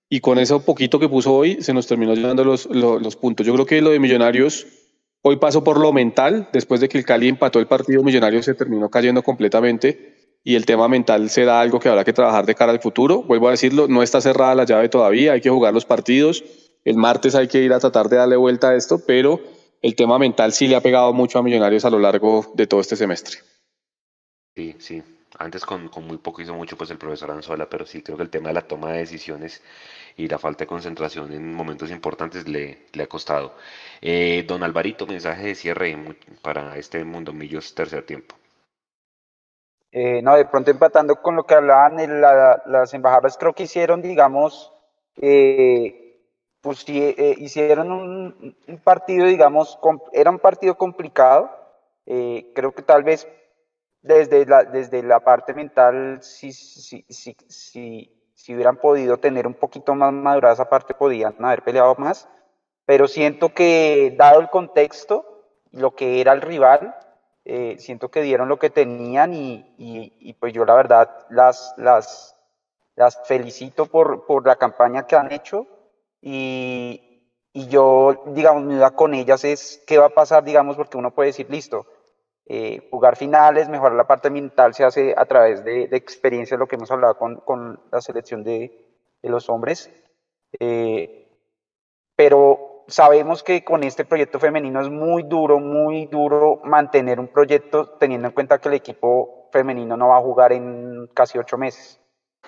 [0.09, 3.46] y con eso poquito que puso hoy se nos terminó llevando los, los puntos.
[3.46, 4.66] Yo creo que lo de Millonarios
[5.22, 8.55] Hoy pasó por lo mental, después de que el Cali empató el partido, Millonarios se
[8.55, 12.70] terminó cayendo completamente y el tema mental será algo que habrá que trabajar de cara
[12.70, 13.24] al futuro.
[13.24, 16.44] Vuelvo a decirlo, no está cerrada la llave todavía, hay que jugar los partidos.
[16.84, 19.40] El martes hay que ir a tratar de darle vuelta a esto, pero
[19.82, 22.80] el tema mental sí le ha pegado mucho a Millonarios a lo largo de todo
[22.80, 23.38] este semestre.
[24.55, 25.02] Sí, sí.
[25.38, 28.24] Antes con, con, muy poco hizo mucho pues el profesor Anzola, pero sí creo que
[28.24, 29.62] el tema de la toma de decisiones
[30.16, 33.55] y la falta de concentración en momentos importantes le, le ha costado.
[34.00, 35.96] Eh, don Alvarito, mensaje de cierre
[36.42, 38.34] para este Mundo Millos tercer tiempo.
[39.92, 44.02] Eh, no, de pronto empatando con lo que hablaban, la, las embajadas creo que hicieron,
[44.02, 44.72] digamos,
[45.16, 46.07] eh,
[46.60, 49.78] pues eh, hicieron un, partido, digamos,
[50.12, 51.51] era un partido complicado.
[52.05, 53.28] creo que tal vez
[54.02, 59.55] desde la, desde la parte mental, si, si, si, si, si hubieran podido tener un
[59.55, 62.28] poquito más madurada esa parte, podían haber peleado más.
[62.86, 66.97] Pero siento que, dado el contexto, lo que era el rival,
[67.44, 71.74] eh, siento que dieron lo que tenían y, y, y, pues yo la verdad las,
[71.76, 72.36] las,
[72.94, 75.66] las felicito por, por la campaña que han hecho
[76.20, 77.23] y,
[77.53, 81.15] y yo, digamos, mi duda con ellas es qué va a pasar, digamos, porque uno
[81.15, 81.86] puede decir, listo,
[82.47, 86.66] eh, jugar finales, mejorar la parte mental se hace a través de, de experiencia, lo
[86.66, 88.86] que hemos hablado con, con la selección de,
[89.23, 89.90] de los hombres.
[90.59, 91.28] Eh,
[92.16, 97.86] pero sabemos que con este proyecto femenino es muy duro, muy duro mantener un proyecto
[97.99, 102.01] teniendo en cuenta que el equipo femenino no va a jugar en casi ocho meses.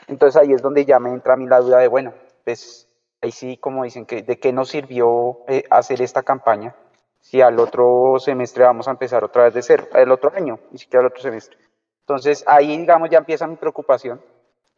[0.08, 2.14] Entonces ahí es donde ya me entra a mí la duda de, bueno,
[2.44, 2.89] pues
[3.20, 6.74] ahí sí, como dicen, que de qué nos sirvió eh, hacer esta campaña
[7.20, 10.78] si al otro semestre vamos a empezar otra vez de cero, el otro año, ni
[10.78, 11.58] siquiera el otro semestre.
[12.00, 14.22] Entonces ahí, digamos, ya empieza mi preocupación,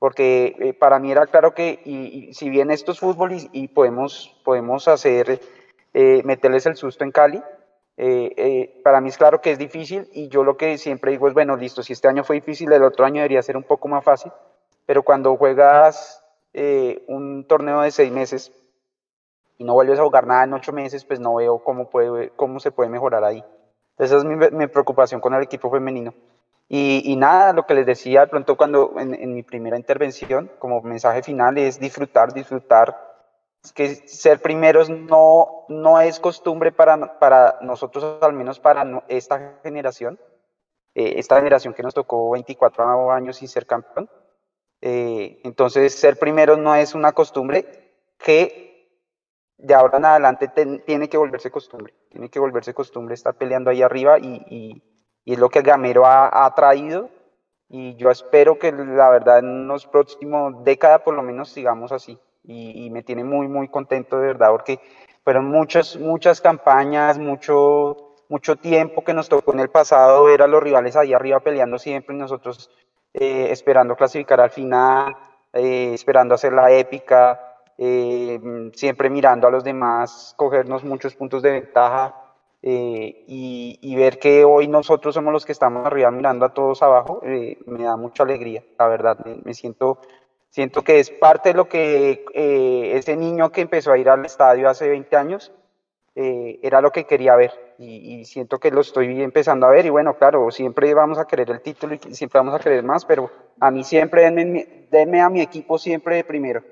[0.00, 4.36] porque eh, para mí era claro que, y, si bien esto es fútbol y, podemos,
[4.44, 5.40] podemos hacer,
[5.94, 7.40] eh, meterles el susto en Cali,
[8.82, 11.56] para mí es claro que es difícil y yo lo que siempre digo es, bueno,
[11.56, 14.32] listo, si este año fue difícil, el otro año debería ser un poco más fácil,
[14.84, 16.21] pero cuando juegas
[16.54, 18.52] un torneo de seis meses,
[19.62, 22.58] y no vuelves a jugar nada en ocho meses, pues no veo cómo, puede, cómo
[22.58, 23.44] se puede mejorar ahí.
[23.98, 26.12] Esa es mi, preocupación con el equipo femenino.
[26.68, 30.50] Y, y, nada, lo que les decía de pronto cuando en, en, mi primera intervención,
[30.58, 32.96] como mensaje final, es disfrutar, disfrutar.
[33.62, 39.60] Es que ser primeros no, no es costumbre para, para nosotros, al menos para esta
[39.62, 40.18] generación,
[40.94, 44.08] eh, esta generación que nos tocó 24 años sin ser campeón.
[44.84, 47.64] Eh, entonces, ser primeros no es una costumbre
[48.18, 48.72] que
[49.56, 50.50] de ahora en adelante
[50.84, 54.82] tiene que volverse costumbre, tiene que volverse costumbre estar peleando ahí arriba y,
[55.24, 57.08] es lo que Gamero ha, ha, traído.
[57.68, 62.18] Y yo espero que la verdad en los próximos décadas por lo menos sigamos así.
[62.42, 64.80] Y, y, me tiene muy muy contento de verdad porque
[65.22, 70.48] fueron muchas muchas campañas, mucho mucho tiempo que nos tocó en el pasado ver a
[70.48, 72.16] los rivales ahí arriba peleando siempre.
[72.16, 72.68] Y nosotros
[73.14, 75.14] eh, esperando clasificar al final,
[75.52, 78.40] eh, esperando hacer la épica, eh,
[78.74, 82.14] siempre mirando a los demás, cogernos muchos puntos de ventaja
[82.64, 87.20] y, ver que hoy nosotros somos los que estamos arriba mirando a todos abajo,
[87.66, 89.98] me da mucha alegría, la verdad, me, me, siento,
[90.48, 92.24] siento que es parte de lo que
[92.96, 95.52] ese niño que empezó a ir al estadio hace 20 años
[96.14, 99.86] eh, era lo que quería ver y, y, siento que lo estoy empezando a ver
[99.86, 103.04] y bueno, claro, siempre vamos a querer el título y siempre vamos a querer más,
[103.04, 103.30] pero
[103.60, 106.62] a mí siempre denme, denme a mi equipo siempre de primero.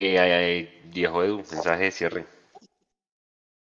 [0.00, 2.24] Eh, Diego Edu, mensaje de cierre.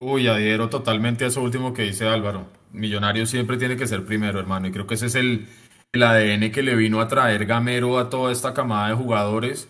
[0.02, 2.48] Uy, adhiero totalmente a eso último que dice Álvaro.
[2.72, 4.68] Millonario siempre tiene que ser primero, hermano.
[4.68, 5.48] Y creo que ese es el,
[5.92, 9.68] el ADN que le vino a traer Gamero a toda esta camada de jugadores,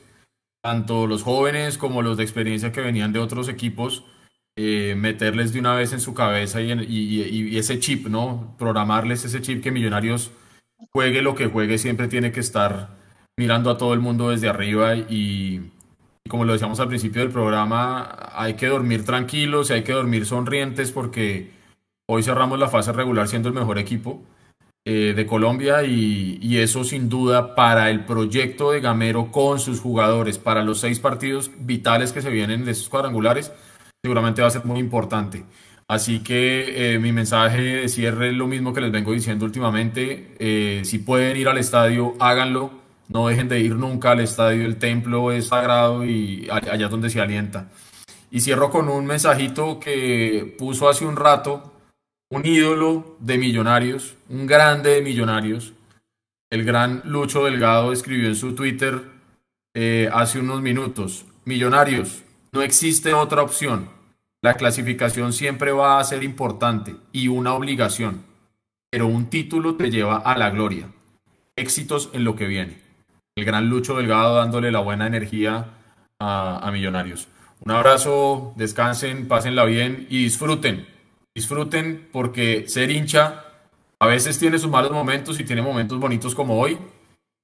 [0.61, 4.05] tanto los jóvenes como los de experiencia que venían de otros equipos,
[4.61, 8.55] eh, meterles de una vez en su cabeza y, ese chip, ¿no?
[8.57, 10.31] Programarles ese chip que Millonarios
[10.91, 12.89] juegue lo que juegue, siempre tiene que estar
[13.37, 15.71] mirando a todo el mundo desde arriba y,
[16.27, 20.25] como lo decíamos al principio del programa, hay que dormir tranquilos y hay que dormir
[20.25, 21.51] sonrientes porque
[22.09, 24.21] hoy cerramos la fase regular siendo el mejor equipo
[24.83, 29.79] eh, de Colombia y, y, eso sin duda para el proyecto de Gamero con sus
[29.79, 33.53] jugadores, para los seis partidos vitales que se vienen de estos cuadrangulares,
[34.03, 35.43] seguramente va a ser muy importante.
[35.87, 40.35] Así que eh, mi mensaje de cierre es lo mismo que les vengo diciendo últimamente.
[40.39, 42.71] Eh, si pueden ir al estadio, háganlo.
[43.07, 44.65] No dejen de ir nunca al estadio.
[44.65, 47.69] El templo es sagrado y allá es donde se alienta.
[48.29, 51.73] Y cierro con un mensajito que puso hace un rato
[52.31, 55.73] un ídolo de millonarios, un grande de millonarios.
[56.51, 59.01] El gran Lucho Delgado escribió en su Twitter
[59.73, 63.89] eh, hace unos minutos, millonarios, no existe otra opción
[64.41, 68.23] la clasificación siempre va a ser importante y una obligación,
[68.89, 70.87] pero un título te lleva a la gloria.
[71.57, 72.77] Éxitos en lo que viene.
[73.35, 75.65] El gran Lucho Delgado dándole la buena energía
[76.21, 77.27] a, Millonarios.
[77.65, 80.87] Un abrazo, descansen, pásenla bien y disfruten.
[81.35, 83.43] Disfruten porque ser hincha
[83.99, 86.77] a veces tiene sus malos momentos y tiene momentos bonitos como hoy.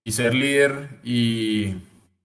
[0.06, 1.76] Y ser líder y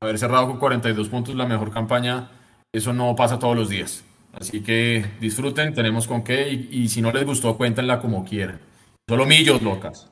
[0.01, 2.31] haber cerrado con 42 puntos la mejor campaña,
[2.73, 4.05] eso no pasa todos los días.
[4.33, 8.61] Así que disfruten, tenemos con qué y, si no les gustó, cuéntenla como quieran.
[9.09, 10.09] Solo millos locas.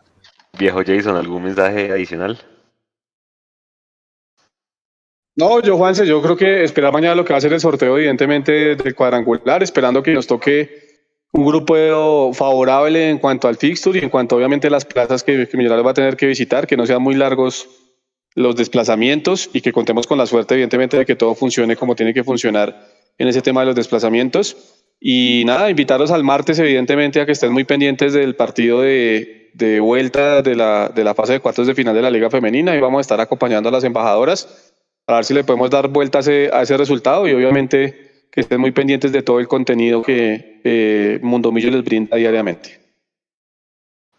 [0.59, 2.39] Viejo Jason, ¿algún mensaje adicional?
[5.37, 7.97] No, yo Juanse, yo creo que esperar mañana lo que va a ser el sorteo,
[7.97, 10.89] evidentemente, del cuadrangular, esperando que nos toque
[11.31, 15.47] un grupo favorable en cuanto al fixture y en cuanto obviamente a las plazas que,
[15.47, 17.69] que Millonarios va a tener que visitar, que no sean muy largos
[18.39, 22.15] los desplazamientos y que contemos con la suerte, evidentemente, de que todo funcione como tiene
[22.15, 22.87] que funcionar
[23.19, 24.57] en ese tema de los desplazamientos.
[25.01, 29.81] Y nada, invitarlos al martes, evidentemente, a que estén muy pendientes del partido de, de
[29.81, 32.81] vuelta de la, de la fase de cuartos de final de la Liga Femenina y
[32.81, 34.73] vamos a estar acompañando a las embajadoras
[35.05, 38.41] para ver si le podemos dar vuelta a ese, a ese resultado y obviamente que
[38.41, 42.88] estén muy pendientes de todo el contenido que eh, Mundo Millo les brinda diariamente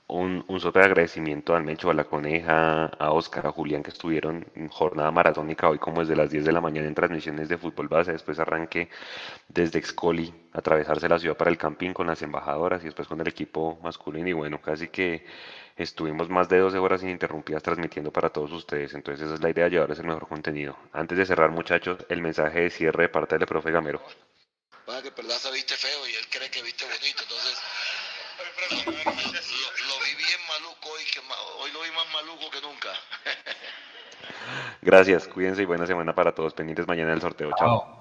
[0.10, 4.46] un, un súper agradecimiento al Mecho, a la Coneja, a Oscar, a Julián que estuvieron
[4.56, 7.88] en jornada maratónica hoy como desde las 10 de la mañana en transmisiones de fútbol
[7.88, 8.90] base, después arranque
[9.48, 13.28] desde Excoli, atravesarse la ciudad para el camping con las embajadoras y después con el
[13.28, 15.26] equipo masculino y bueno, casi que
[15.78, 19.68] estuvimos más de 12 horas ininterrumpidas transmitiendo para todos ustedes, entonces esa es la idea,
[19.68, 20.76] llevarles el mejor contenido.
[20.92, 24.02] Antes de cerrar muchachos, el mensaje de cierre de parte del profe Gamero.
[24.86, 27.62] Para que Perlaza viste feo y él cree que viste bonito, entonces
[28.86, 31.20] lo, vi bien maluco hoy, que
[31.60, 32.90] hoy lo vi más maluco que nunca.
[34.82, 36.54] Gracias, cuídense y buena semana para todos.
[36.54, 37.52] Pendientes mañana del sorteo.
[37.58, 37.99] Chao.